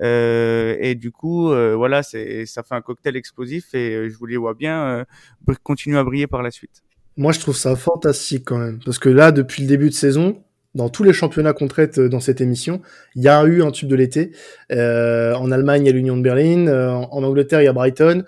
Euh, 0.00 0.76
et 0.80 0.94
du 0.94 1.10
coup, 1.10 1.50
euh, 1.50 1.74
voilà, 1.74 2.02
c'est 2.02 2.46
ça 2.46 2.62
fait 2.62 2.74
un 2.74 2.80
cocktail 2.80 3.16
explosif 3.16 3.74
et 3.74 3.94
euh, 3.94 4.08
je 4.08 4.16
vous 4.16 4.26
les 4.26 4.36
vois 4.36 4.54
bien 4.54 5.04
continuer 5.62 5.98
à 5.98 6.04
briller 6.04 6.26
par 6.26 6.42
la 6.42 6.50
suite. 6.50 6.82
Moi, 7.16 7.32
je 7.32 7.40
trouve 7.40 7.56
ça 7.56 7.74
fantastique 7.74 8.44
quand 8.46 8.58
même, 8.58 8.78
parce 8.84 8.98
que 8.98 9.08
là, 9.08 9.32
depuis 9.32 9.62
le 9.62 9.68
début 9.68 9.88
de 9.88 9.94
saison, 9.94 10.42
dans 10.78 10.88
tous 10.88 11.02
les 11.02 11.12
championnats 11.12 11.52
qu'on 11.52 11.68
traite 11.68 11.98
dans 11.98 12.20
cette 12.20 12.40
émission, 12.40 12.80
il 13.16 13.22
y 13.22 13.28
a 13.28 13.44
eu 13.44 13.62
un 13.62 13.70
tube 13.72 13.88
de 13.88 13.96
l'été. 13.96 14.30
Euh, 14.72 15.34
en 15.34 15.50
Allemagne, 15.50 15.82
il 15.82 15.86
y 15.86 15.90
a 15.90 15.92
l'Union 15.92 16.16
de 16.16 16.22
Berlin. 16.22 16.68
en 17.10 17.22
Angleterre, 17.22 17.60
il 17.60 17.64
y 17.64 17.68
a 17.68 17.72
Brighton. 17.72 18.24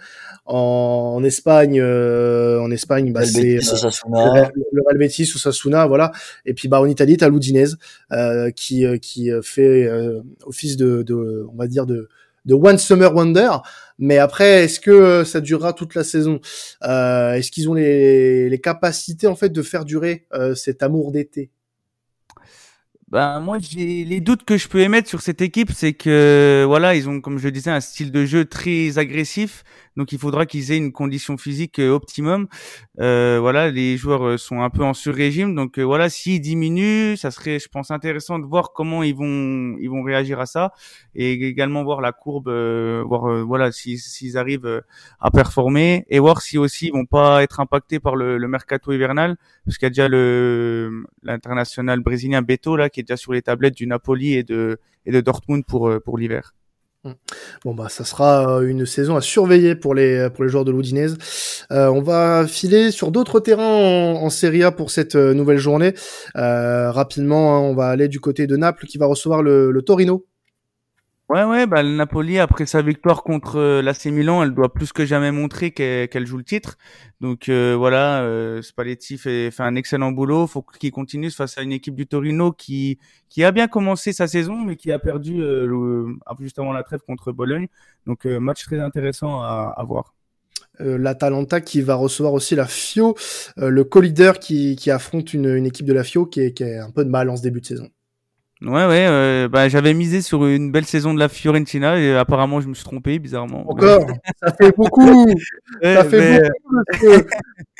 En, 0.52 1.22
Espagne, 1.22 1.78
euh, 1.80 2.60
en 2.60 2.72
Espagne, 2.72 3.12
bah, 3.12 3.24
c'est 3.24 3.58
euh, 3.58 4.48
le, 4.72 4.82
Real 4.84 4.98
Betis 4.98 5.30
ou 5.36 5.38
Sasuna, 5.38 5.86
voilà. 5.86 6.10
Et 6.44 6.54
puis 6.54 6.66
bah 6.66 6.80
en 6.80 6.86
Italie, 6.86 7.16
t'as 7.16 7.28
l'Udinese 7.28 7.78
euh, 8.10 8.50
qui 8.50 8.84
qui 8.98 9.30
fait 9.42 9.88
office 10.44 10.76
de, 10.76 11.02
de, 11.02 11.46
on 11.52 11.56
va 11.56 11.68
dire 11.68 11.86
de 11.86 12.08
de 12.46 12.54
One 12.54 12.78
Summer 12.78 13.14
Wonder. 13.14 13.50
Mais 14.00 14.18
après, 14.18 14.64
est-ce 14.64 14.80
que 14.80 15.22
ça 15.22 15.40
durera 15.40 15.72
toute 15.72 15.94
la 15.94 16.02
saison? 16.02 16.40
Est-ce 16.82 17.50
qu'ils 17.52 17.68
ont 17.68 17.74
les, 17.74 18.48
les 18.48 18.60
capacités 18.60 19.28
en 19.28 19.36
fait 19.36 19.50
de 19.50 19.62
faire 19.62 19.84
durer 19.84 20.26
cet 20.56 20.82
amour 20.82 21.12
d'été? 21.12 21.52
Ben 23.10 23.40
moi 23.40 23.58
j'ai 23.58 24.04
les 24.04 24.20
doutes 24.20 24.44
que 24.44 24.56
je 24.56 24.68
peux 24.68 24.80
émettre 24.80 25.08
sur 25.08 25.20
cette 25.20 25.42
équipe, 25.42 25.72
c'est 25.72 25.92
que 25.94 26.64
voilà 26.66 26.94
ils 26.94 27.08
ont 27.08 27.20
comme 27.20 27.38
je 27.38 27.44
le 27.44 27.52
disais 27.52 27.70
un 27.70 27.80
style 27.80 28.12
de 28.12 28.24
jeu 28.24 28.44
très 28.44 28.98
agressif, 28.98 29.64
donc 29.96 30.12
il 30.12 30.18
faudra 30.18 30.46
qu'ils 30.46 30.72
aient 30.72 30.76
une 30.78 30.92
condition 30.92 31.36
physique 31.36 31.78
optimum. 31.78 32.46
voilà, 32.98 33.70
les 33.70 33.96
joueurs 33.96 34.38
sont 34.38 34.62
un 34.62 34.70
peu 34.70 34.84
en 34.84 34.94
sur-régime, 34.94 35.54
donc 35.54 35.78
voilà, 35.78 36.08
s'ils 36.08 36.40
diminuent, 36.40 37.16
ça 37.16 37.30
serait, 37.30 37.58
je 37.58 37.68
pense, 37.68 37.90
intéressant 37.90 38.38
de 38.38 38.46
voir 38.46 38.72
comment 38.72 39.02
ils 39.02 39.14
vont 39.14 39.76
ils 39.80 39.88
vont 39.88 40.02
réagir 40.02 40.40
à 40.40 40.46
ça 40.46 40.72
et 41.14 41.32
également 41.32 41.84
voir 41.84 42.00
la 42.00 42.12
courbe, 42.12 42.48
voir 42.48 43.44
voilà 43.46 43.72
s'ils 43.72 44.38
arrivent 44.38 44.82
à 45.20 45.30
performer 45.30 46.04
et 46.08 46.18
voir 46.18 46.42
si 46.42 46.58
aussi 46.58 46.86
ils 46.88 46.92
vont 46.92 47.06
pas 47.06 47.42
être 47.42 47.60
impactés 47.60 48.00
par 48.00 48.16
le, 48.16 48.38
le 48.38 48.48
mercato 48.48 48.92
hivernal, 48.92 49.36
parce 49.64 49.78
qu'il 49.78 49.86
y 49.86 49.88
a 49.88 49.90
déjà 49.90 50.08
le 50.08 51.04
l'international 51.22 52.00
brésilien 52.00 52.42
Beto 52.42 52.76
là 52.76 52.90
qui 52.90 53.00
est 53.00 53.02
déjà 53.02 53.16
sur 53.16 53.32
les 53.32 53.42
tablettes 53.42 53.74
du 53.74 53.86
Napoli 53.86 54.34
et 54.34 54.42
de 54.42 54.78
et 55.06 55.12
de 55.12 55.20
Dortmund 55.20 55.64
pour 55.64 55.88
euh, 55.88 56.00
pour 56.00 56.18
l'hiver. 56.18 56.54
Hum. 57.02 57.14
Bon 57.64 57.74
bah 57.74 57.88
ça 57.88 58.04
sera 58.04 58.58
euh, 58.58 58.68
une 58.68 58.84
saison 58.84 59.16
à 59.16 59.22
surveiller 59.22 59.74
pour 59.74 59.94
les 59.94 60.28
pour 60.28 60.44
les 60.44 60.50
joueurs 60.50 60.66
de 60.66 60.70
l'Udinese. 60.70 61.16
Euh, 61.72 61.88
on 61.88 62.02
va 62.02 62.46
filer 62.46 62.90
sur 62.90 63.10
d'autres 63.10 63.40
terrains 63.40 63.64
en, 63.64 64.28
Serie 64.28 64.62
A 64.62 64.70
pour 64.70 64.90
cette 64.90 65.16
euh, 65.16 65.32
nouvelle 65.32 65.56
journée. 65.56 65.94
Rapidement, 66.34 67.56
hein, 67.56 67.60
on 67.60 67.74
va 67.74 67.88
aller 67.88 68.08
du 68.08 68.20
côté 68.20 68.46
de 68.46 68.54
Naples 68.56 68.86
qui 68.86 68.98
va 68.98 69.06
recevoir 69.06 69.42
le, 69.42 69.70
le 69.70 69.82
Torino 69.82 70.26
Ouais, 71.30 71.44
ouais, 71.44 71.64
bah, 71.68 71.84
le 71.84 71.90
Napoli, 71.94 72.40
après 72.40 72.66
sa 72.66 72.82
victoire 72.82 73.22
contre 73.22 73.54
euh, 73.56 73.82
l'AC 73.82 74.06
Milan, 74.06 74.42
elle 74.42 74.52
doit 74.52 74.72
plus 74.74 74.92
que 74.92 75.06
jamais 75.06 75.30
montrer 75.30 75.70
qu'elle 75.70 76.26
joue 76.26 76.38
le 76.38 76.42
titre. 76.42 76.76
Donc 77.20 77.48
euh, 77.48 77.76
voilà, 77.78 78.22
euh, 78.24 78.62
Spalletti 78.62 79.16
fait, 79.16 79.52
fait 79.52 79.62
un 79.62 79.76
excellent 79.76 80.10
boulot. 80.10 80.48
faut 80.48 80.62
qu'il 80.62 80.90
continue 80.90 81.30
face 81.30 81.56
à 81.56 81.62
une 81.62 81.70
équipe 81.70 81.94
du 81.94 82.08
Torino 82.08 82.50
qui, 82.50 82.98
qui 83.28 83.44
a 83.44 83.52
bien 83.52 83.68
commencé 83.68 84.12
sa 84.12 84.26
saison, 84.26 84.56
mais 84.56 84.74
qui 84.74 84.90
a 84.90 84.98
perdu 84.98 85.40
euh, 85.40 86.04
juste 86.40 86.58
avant 86.58 86.72
la 86.72 86.82
trêve 86.82 87.02
contre 87.06 87.30
Bologne. 87.30 87.68
Donc 88.06 88.26
euh, 88.26 88.40
match 88.40 88.64
très 88.64 88.80
intéressant 88.80 89.40
à, 89.40 89.72
à 89.76 89.84
voir. 89.84 90.14
L'Atalanta 90.80 91.60
qui 91.60 91.82
va 91.82 91.94
recevoir 91.94 92.32
aussi 92.32 92.54
la 92.56 92.66
Fio, 92.66 93.14
le 93.56 93.84
co-leader 93.84 94.38
qui, 94.38 94.76
qui 94.76 94.90
affronte 94.90 95.34
une, 95.34 95.54
une 95.54 95.66
équipe 95.66 95.86
de 95.86 95.92
la 95.92 96.04
Fio 96.04 96.24
qui 96.26 96.40
est, 96.40 96.54
qui 96.54 96.62
est 96.62 96.78
un 96.78 96.90
peu 96.90 97.04
de 97.04 97.10
mal 97.10 97.28
en 97.28 97.36
ce 97.36 97.42
début 97.42 97.60
de 97.60 97.66
saison. 97.66 97.88
Ouais, 98.62 98.86
ouais, 98.86 99.06
euh, 99.08 99.48
bah, 99.48 99.70
j'avais 99.70 99.94
misé 99.94 100.20
sur 100.20 100.44
une 100.44 100.70
belle 100.70 100.84
saison 100.84 101.14
de 101.14 101.18
la 101.18 101.30
Fiorentina 101.30 101.98
et 101.98 102.14
apparemment 102.14 102.60
je 102.60 102.68
me 102.68 102.74
suis 102.74 102.84
trompé, 102.84 103.18
bizarrement. 103.18 103.70
Encore 103.70 104.06
Ça 104.42 104.52
fait 104.52 104.76
beaucoup 104.76 105.00
Ça 105.82 106.04
fait 106.04 106.40
mais... 106.40 106.48
beaucoup 106.62 107.26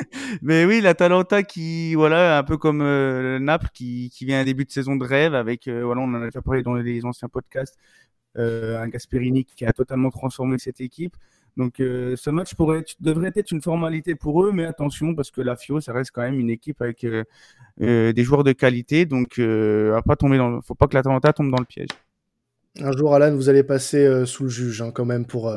Mais 0.42 0.64
oui, 0.64 0.80
l'Atalanta 0.80 1.42
qui, 1.42 1.94
voilà, 1.94 2.38
un 2.38 2.44
peu 2.44 2.56
comme 2.56 2.80
euh, 2.80 3.38
Naples 3.38 3.68
qui, 3.74 4.08
qui 4.08 4.24
vient 4.24 4.40
un 4.40 4.44
début 4.44 4.64
de 4.64 4.70
saison 4.70 4.96
de 4.96 5.04
rêve 5.04 5.34
avec, 5.34 5.68
euh, 5.68 5.82
voilà, 5.84 6.00
on 6.00 6.14
en 6.14 6.22
a 6.22 6.24
déjà 6.26 6.40
parlé 6.40 6.62
dans 6.62 6.74
les 6.74 7.04
anciens 7.04 7.28
podcasts, 7.28 7.76
un 8.36 8.88
Gasperini 8.88 9.44
qui 9.44 9.66
a 9.66 9.74
totalement 9.74 10.10
transformé 10.10 10.56
cette 10.58 10.80
équipe. 10.80 11.14
Donc 11.56 11.80
euh, 11.80 12.16
ce 12.16 12.30
match 12.30 12.54
pourrait 12.54 12.84
devrait 13.00 13.32
être 13.34 13.50
une 13.50 13.62
formalité 13.62 14.14
pour 14.14 14.44
eux, 14.44 14.52
mais 14.52 14.64
attention 14.64 15.14
parce 15.14 15.30
que 15.30 15.40
la 15.40 15.56
Fio, 15.56 15.80
ça 15.80 15.92
reste 15.92 16.10
quand 16.12 16.22
même 16.22 16.38
une 16.38 16.50
équipe 16.50 16.80
avec 16.82 17.04
euh, 17.04 17.24
euh, 17.80 18.12
des 18.12 18.24
joueurs 18.24 18.44
de 18.44 18.52
qualité, 18.52 19.06
donc 19.06 19.38
à 19.38 20.02
pas 20.02 20.16
tomber 20.16 20.38
dans, 20.38 20.60
faut 20.62 20.74
pas 20.74 20.86
que 20.86 20.94
l'Atalanta 20.94 21.32
tombe 21.32 21.50
dans 21.50 21.58
le 21.58 21.64
piège. 21.64 21.88
Un 22.80 22.92
jour, 22.92 23.14
Alan, 23.14 23.34
vous 23.34 23.48
allez 23.48 23.64
passer 23.64 24.24
sous 24.26 24.44
le 24.44 24.48
juge 24.48 24.80
hein, 24.80 24.92
quand 24.92 25.04
même 25.04 25.26
pour 25.26 25.52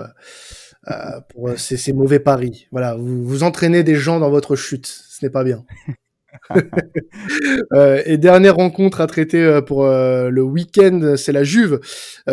pour 1.29 1.51
ces, 1.57 1.77
ces, 1.77 1.93
mauvais 1.93 2.19
paris. 2.19 2.67
Voilà, 2.71 2.95
vous, 2.95 3.23
vous 3.23 3.43
entraînez 3.43 3.83
des 3.83 3.95
gens 3.95 4.19
dans 4.19 4.29
votre 4.29 4.55
chute, 4.55 4.87
ce 4.87 5.25
n'est 5.25 5.29
pas 5.29 5.43
bien. 5.43 5.63
euh, 7.73 8.01
et 8.05 8.17
dernière 8.17 8.55
rencontre 8.55 9.01
à 9.01 9.07
traiter 9.07 9.43
euh, 9.43 9.61
pour 9.61 9.85
euh, 9.85 10.29
le 10.29 10.41
week-end, 10.41 11.15
c'est 11.17 11.31
la 11.31 11.43
Juve 11.43 11.79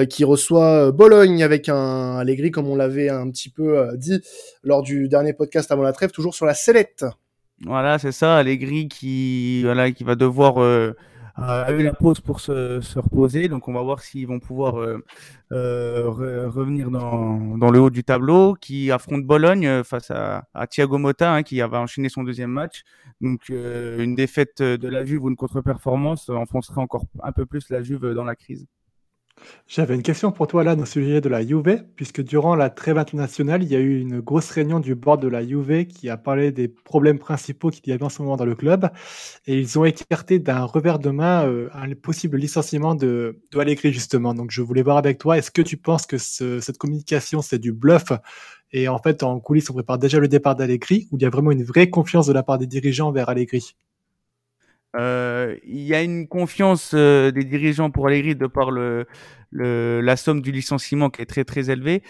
qui 0.08 0.24
reçoit 0.24 0.92
Bologne 0.92 1.42
avec 1.42 1.68
un 1.68 2.16
Allegri, 2.16 2.50
comme 2.50 2.68
on 2.68 2.76
l'avait 2.76 3.08
un 3.08 3.28
petit 3.30 3.50
peu 3.50 3.88
dit 3.96 4.20
lors 4.62 4.82
du 4.82 5.08
dernier 5.08 5.32
podcast 5.32 5.70
avant 5.72 5.82
la 5.82 5.92
trêve, 5.92 6.10
toujours 6.10 6.34
sur 6.34 6.46
la 6.46 6.54
sellette. 6.54 7.04
Voilà, 7.66 7.98
c'est 7.98 8.12
ça, 8.12 8.36
Allegri 8.36 8.88
qui 8.88 9.62
voilà 9.62 9.90
qui 9.90 10.04
va 10.04 10.14
devoir 10.14 10.94
a 11.36 11.72
eu 11.72 11.82
la 11.82 11.92
pause 11.92 12.20
pour 12.20 12.40
se, 12.40 12.80
se, 12.80 12.98
reposer. 12.98 13.48
Donc 13.48 13.68
on 13.68 13.72
va 13.72 13.82
voir 13.82 14.00
s'ils 14.00 14.26
vont 14.26 14.40
pouvoir 14.40 14.80
euh, 14.80 15.04
euh, 15.52 16.08
re, 16.08 16.52
revenir 16.52 16.90
dans, 16.90 17.70
le 17.70 17.80
haut 17.80 17.90
du 17.90 18.04
tableau, 18.04 18.54
qui 18.54 18.90
affronte 18.90 19.24
Bologne 19.24 19.82
face 19.84 20.10
à, 20.10 20.44
Thiago 20.68 20.98
Motta, 20.98 21.34
hein, 21.34 21.42
qui 21.42 21.60
avait 21.60 21.76
enchaîné 21.76 22.08
son 22.08 22.24
deuxième 22.24 22.50
match. 22.50 22.82
Donc 23.20 23.50
euh, 23.50 24.02
une 24.02 24.14
défaite 24.14 24.62
de 24.62 24.88
la 24.88 25.04
Juve 25.04 25.24
ou 25.24 25.28
une 25.28 25.36
contre-performance 25.36 26.28
enfoncerait 26.28 26.80
encore 26.80 27.04
un 27.22 27.32
peu 27.32 27.46
plus 27.46 27.68
la 27.70 27.82
Juve 27.82 28.14
dans 28.14 28.24
la 28.24 28.36
crise. 28.36 28.66
J'avais 29.66 29.94
une 29.94 30.02
question 30.02 30.32
pour 30.32 30.48
toi 30.48 30.64
là 30.64 30.74
au 30.74 30.84
sujet 30.84 31.20
de 31.20 31.28
la 31.28 31.46
Juve, 31.46 31.84
puisque 31.94 32.22
durant 32.22 32.56
la 32.56 32.70
trêve 32.70 32.98
internationale, 32.98 33.62
il 33.62 33.68
y 33.68 33.76
a 33.76 33.78
eu 33.78 34.00
une 34.00 34.20
grosse 34.20 34.50
réunion 34.50 34.80
du 34.80 34.94
board 34.94 35.22
de 35.22 35.28
la 35.28 35.46
Juve 35.46 35.86
qui 35.86 36.08
a 36.08 36.16
parlé 36.16 36.50
des 36.50 36.68
problèmes 36.68 37.18
principaux 37.18 37.70
qu'il 37.70 37.88
y 37.88 37.92
avait 37.92 38.02
en 38.02 38.08
ce 38.08 38.20
moment 38.22 38.36
dans 38.36 38.44
le 38.44 38.54
club, 38.56 38.90
et 39.46 39.58
ils 39.58 39.78
ont 39.78 39.84
écarté 39.84 40.38
d'un 40.40 40.64
revers 40.64 40.98
de 40.98 41.10
main 41.10 41.46
euh, 41.46 41.68
un 41.72 41.94
possible 41.94 42.36
licenciement 42.36 42.94
de, 42.94 43.40
de 43.52 43.58
Allegri 43.58 43.92
justement. 43.92 44.34
Donc 44.34 44.50
je 44.50 44.62
voulais 44.62 44.82
voir 44.82 44.96
avec 44.96 45.18
toi, 45.18 45.38
est-ce 45.38 45.50
que 45.50 45.62
tu 45.62 45.76
penses 45.76 46.06
que 46.06 46.18
ce, 46.18 46.60
cette 46.60 46.78
communication 46.78 47.40
c'est 47.40 47.58
du 47.58 47.72
bluff? 47.72 48.12
Et 48.72 48.88
en 48.88 48.98
fait 48.98 49.22
en 49.22 49.38
coulisses 49.40 49.70
on 49.70 49.74
prépare 49.74 49.98
déjà 49.98 50.18
le 50.18 50.28
départ 50.28 50.56
d'Allegri, 50.56 51.08
ou 51.12 51.16
il 51.16 51.22
y 51.22 51.26
a 51.26 51.30
vraiment 51.30 51.52
une 51.52 51.64
vraie 51.64 51.90
confiance 51.90 52.26
de 52.26 52.32
la 52.32 52.42
part 52.42 52.58
des 52.58 52.66
dirigeants 52.66 53.12
vers 53.12 53.28
Allegri? 53.28 53.76
Euh, 54.96 55.56
il 55.64 55.82
y 55.82 55.94
a 55.94 56.02
une 56.02 56.26
confiance 56.26 56.92
euh, 56.94 57.30
des 57.30 57.44
dirigeants 57.44 57.90
pour 57.90 58.08
Allegri 58.08 58.34
de 58.34 58.46
par 58.46 58.70
le, 58.70 59.06
le, 59.50 60.00
la 60.00 60.16
somme 60.16 60.40
du 60.40 60.52
licenciement 60.52 61.10
qui 61.10 61.22
est 61.22 61.26
très 61.26 61.44
très 61.44 61.70
élevée. 61.70 62.02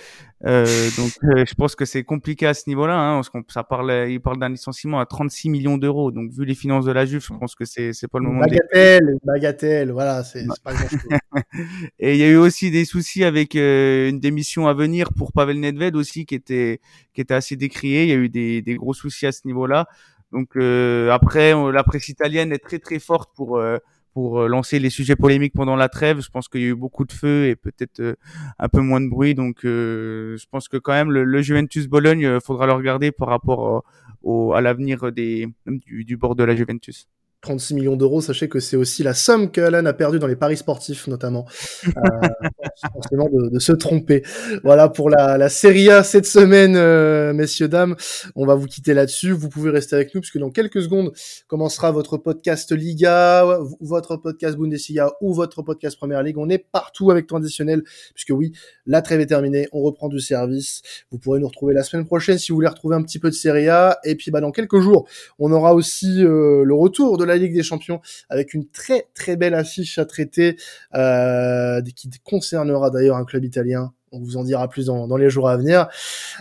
Euh, 0.47 0.65
donc 0.97 1.11
euh, 1.25 1.45
je 1.47 1.55
pense 1.55 1.75
que 1.75 1.85
c'est 1.85 2.05
compliqué 2.05 2.47
à 2.47 2.55
ce 2.55 2.69
niveau-là, 2.69 2.99
hein, 2.99 3.15
parce 3.17 3.29
qu'on 3.31 3.43
ça 3.49 3.65
parle, 3.65 4.07
il 4.09 4.21
parle 4.21 4.39
d'un 4.39 4.49
licenciement 4.49 5.01
à 5.01 5.07
36 5.07 5.51
millions 5.51 5.79
d'euros. 5.79 6.11
Donc 6.11 6.31
vu 6.33 6.45
les 6.45 6.55
finances 6.55 6.85
de 6.85 6.93
la 6.93 7.05
Juve, 7.05 7.23
je 7.23 7.35
pense 7.35 7.55
que 7.55 7.65
c'est 7.65 7.93
c'est 7.93 8.09
pas 8.09 8.19
le 8.19 8.27
moment. 8.27 8.41
Bagatelle, 8.41 9.19
bagatelle, 9.25 9.91
voilà, 9.91 10.23
c'est 10.25 10.47
pas 10.65 10.73
grand. 10.73 10.89
Et 11.99 12.15
il 12.15 12.19
y 12.19 12.25
a 12.25 12.29
eu 12.29 12.37
aussi 12.37 12.71
des 12.71 12.85
soucis 12.85 13.25
avec 13.25 13.57
euh, 13.57 14.09
une 14.09 14.21
démission 14.21 14.67
à 14.67 14.75
venir 14.75 15.13
pour 15.13 15.33
Pavel 15.33 15.61
Nedved 15.61 15.97
aussi, 15.97 16.27
qui 16.27 16.35
était 16.35 16.81
qui 17.13 17.21
était 17.21 17.35
assez 17.35 17.57
décrié. 17.57 18.05
Il 18.05 18.09
y 18.09 18.13
a 18.13 18.17
eu 18.17 18.29
des, 18.29 18.63
des 18.63 18.75
gros 18.75 18.95
soucis 18.95 19.27
à 19.27 19.33
ce 19.33 19.47
niveau-là. 19.47 19.87
Donc 20.33 20.57
euh, 20.57 21.11
après, 21.11 21.53
la 21.73 21.83
presse 21.85 22.09
italienne 22.09 22.53
est 22.53 22.59
très 22.59 22.79
très 22.79 22.99
forte 22.99 23.31
pour 23.35 23.59
euh, 23.59 23.79
pour 24.13 24.43
lancer 24.49 24.79
les 24.81 24.91
sujets 24.91 25.17
polémiques 25.17 25.53
pendant 25.55 25.77
la 25.77 25.89
trêve. 25.89 26.21
Je 26.21 26.31
pense 26.31 26.49
qu'il 26.49 26.61
y 26.63 26.65
a 26.65 26.69
eu 26.69 26.75
beaucoup 26.75 27.05
de 27.05 27.13
feu 27.13 27.47
et 27.47 27.57
peut-être 27.57 28.01
euh, 28.01 28.15
un 28.59 28.69
peu 28.69 28.81
moins 28.81 29.01
de 29.01 29.09
bruit. 29.09 29.35
Donc 29.35 29.65
euh, 29.65 30.37
je 30.37 30.47
pense 30.51 30.69
que 30.69 30.77
quand 30.77 30.93
même 30.93 31.11
le, 31.13 31.25
le 31.25 31.43
Juventus 31.43 31.87
Bologne, 31.89 32.25
euh, 32.27 32.41
faudra 32.41 32.67
le 32.67 32.73
regarder 32.73 33.13
par 33.13 33.29
rapport 33.29 33.85
au, 34.23 34.53
à 34.53 34.61
l'avenir 34.61 35.13
des 35.13 35.49
du, 35.67 36.05
du 36.05 36.17
bord 36.17 36.35
de 36.37 36.45
la 36.45 36.57
Juventus. 36.57 37.09
36 37.43 37.75
millions 37.75 37.97
d'euros, 37.97 38.21
sachez 38.21 38.49
que 38.49 38.61
c'est 38.61 38.77
aussi 38.77 39.03
la 39.03 39.15
somme 39.15 39.51
que 39.51 39.63
Alan 39.63 39.87
a 39.87 39.95
perdue 39.95 40.19
dans 40.19 40.27
les 40.27 40.37
paris 40.37 40.59
sportifs, 40.59 41.07
notamment. 41.07 41.47
Euh, 41.87 41.91
forcément 42.93 43.29
de, 43.33 43.49
de, 43.49 43.59
se 43.59 43.73
tromper. 43.73 44.23
Voilà 44.63 44.89
pour 44.91 45.09
la, 45.09 45.39
la 45.39 45.49
Serie 45.49 45.91
A 45.91 46.03
cette 46.03 46.27
semaine, 46.27 46.75
euh, 46.77 47.33
messieurs, 47.33 47.69
dames. 47.69 47.97
On 48.37 48.45
va 48.45 48.55
vous 48.55 48.67
quitter 48.67 48.93
là-dessus. 48.93 49.33
Vous 49.33 49.49
pouvez 49.49 49.71
rester 49.71 49.97
avec 49.97 50.15
nous, 50.15 50.21
puisque 50.21 50.39
dans 50.39 50.51
quelques 50.51 50.83
secondes 50.83 51.13
commencera 51.47 51.91
votre 51.93 52.19
podcast 52.19 52.73
Liga, 52.73 53.59
votre 53.81 54.17
podcast 54.17 54.59
Bundesliga 54.59 55.11
ou 55.23 55.33
votre 55.33 55.63
podcast 55.63 55.97
Première 55.97 56.23
Ligue. 56.23 56.37
On 56.37 56.51
est 56.51 56.59
partout 56.59 57.11
avec 57.11 57.27
traditionnel, 57.27 57.83
puisque 58.15 58.31
oui, 58.31 58.53
la 58.85 59.01
trêve 59.01 59.21
est 59.21 59.27
terminée. 59.27 59.67
On 59.73 59.81
reprend 59.81 60.09
du 60.09 60.21
service. 60.21 60.83
Vous 61.11 61.19
pourrez 61.19 61.41
nous 61.41 61.49
retrouver 61.49 61.73
la 61.73 61.85
semaine 61.85 62.07
prochaine 62.07 62.37
si 62.37 62.53
vous 62.53 62.57
voulez 62.57 62.69
retrouver 62.69 62.97
un 62.97 63.03
petit 63.03 63.19
peu 63.19 63.31
de 63.31 63.35
Serie 63.35 63.69
A. 63.69 63.99
Et 64.05 64.15
puis, 64.15 64.31
bah, 64.31 64.41
dans 64.41 64.53
quelques 64.53 64.81
jours, 64.81 65.09
on 65.39 65.51
aura 65.53 65.75
aussi 65.75 66.23
euh, 66.23 66.65
le 66.65 66.75
retour 66.75 67.17
de 67.17 67.30
la 67.31 67.37
Ligue 67.37 67.55
des 67.55 67.63
Champions 67.63 68.01
avec 68.29 68.55
une 68.55 68.69
très 68.69 69.09
très 69.15 69.37
belle 69.37 69.55
affiche 69.55 69.99
à 69.99 70.05
traiter 70.05 70.57
euh, 70.95 71.81
qui 71.95 72.11
concernera 72.25 72.91
d'ailleurs 72.91 73.17
un 73.17 73.25
club 73.25 73.45
italien. 73.45 73.93
On 74.13 74.19
vous 74.19 74.37
en 74.37 74.43
dira 74.43 74.69
plus 74.69 74.87
dans, 74.87 75.17
les 75.17 75.31
jours 75.31 75.49
à 75.49 75.57
venir. 75.57 75.87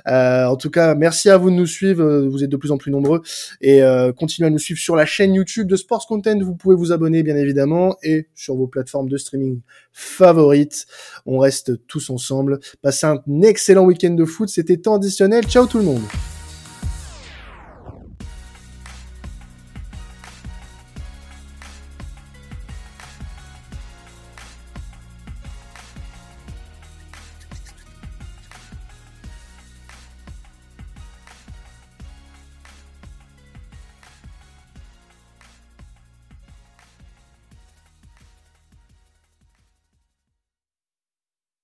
Euh, 0.07 0.45
en 0.45 0.55
tout 0.55 0.71
cas, 0.71 0.95
merci 0.95 1.29
à 1.29 1.37
vous 1.37 1.51
de 1.51 1.55
nous 1.55 1.67
suivre. 1.67 2.25
Vous 2.27 2.43
êtes 2.43 2.49
de 2.49 2.57
plus 2.57 2.71
en 2.71 2.77
plus 2.77 2.91
nombreux 2.91 3.21
et 3.61 3.83
euh, 3.83 4.11
continuez 4.11 4.47
à 4.47 4.49
nous 4.49 4.57
suivre 4.57 4.79
sur 4.79 4.95
la 4.95 5.05
chaîne 5.05 5.35
YouTube 5.35 5.67
de 5.67 5.75
Sports 5.75 6.07
Content. 6.07 6.39
Vous 6.39 6.55
pouvez 6.55 6.75
vous 6.75 6.91
abonner 6.91 7.21
bien 7.21 7.35
évidemment 7.35 7.95
et 8.01 8.27
sur 8.33 8.55
vos 8.55 8.65
plateformes 8.65 9.07
de 9.07 9.17
streaming 9.17 9.61
favorites. 9.93 10.87
On 11.27 11.37
reste 11.37 11.85
tous 11.85 12.09
ensemble. 12.09 12.59
Passez 12.81 13.05
un 13.05 13.21
excellent 13.43 13.85
week-end 13.85 14.15
de 14.15 14.25
foot. 14.25 14.49
C'était 14.49 14.77
temps 14.77 14.95
additionnel. 14.95 15.43
Ciao 15.45 15.67
tout 15.67 15.77
le 15.77 15.83
monde. 15.83 16.01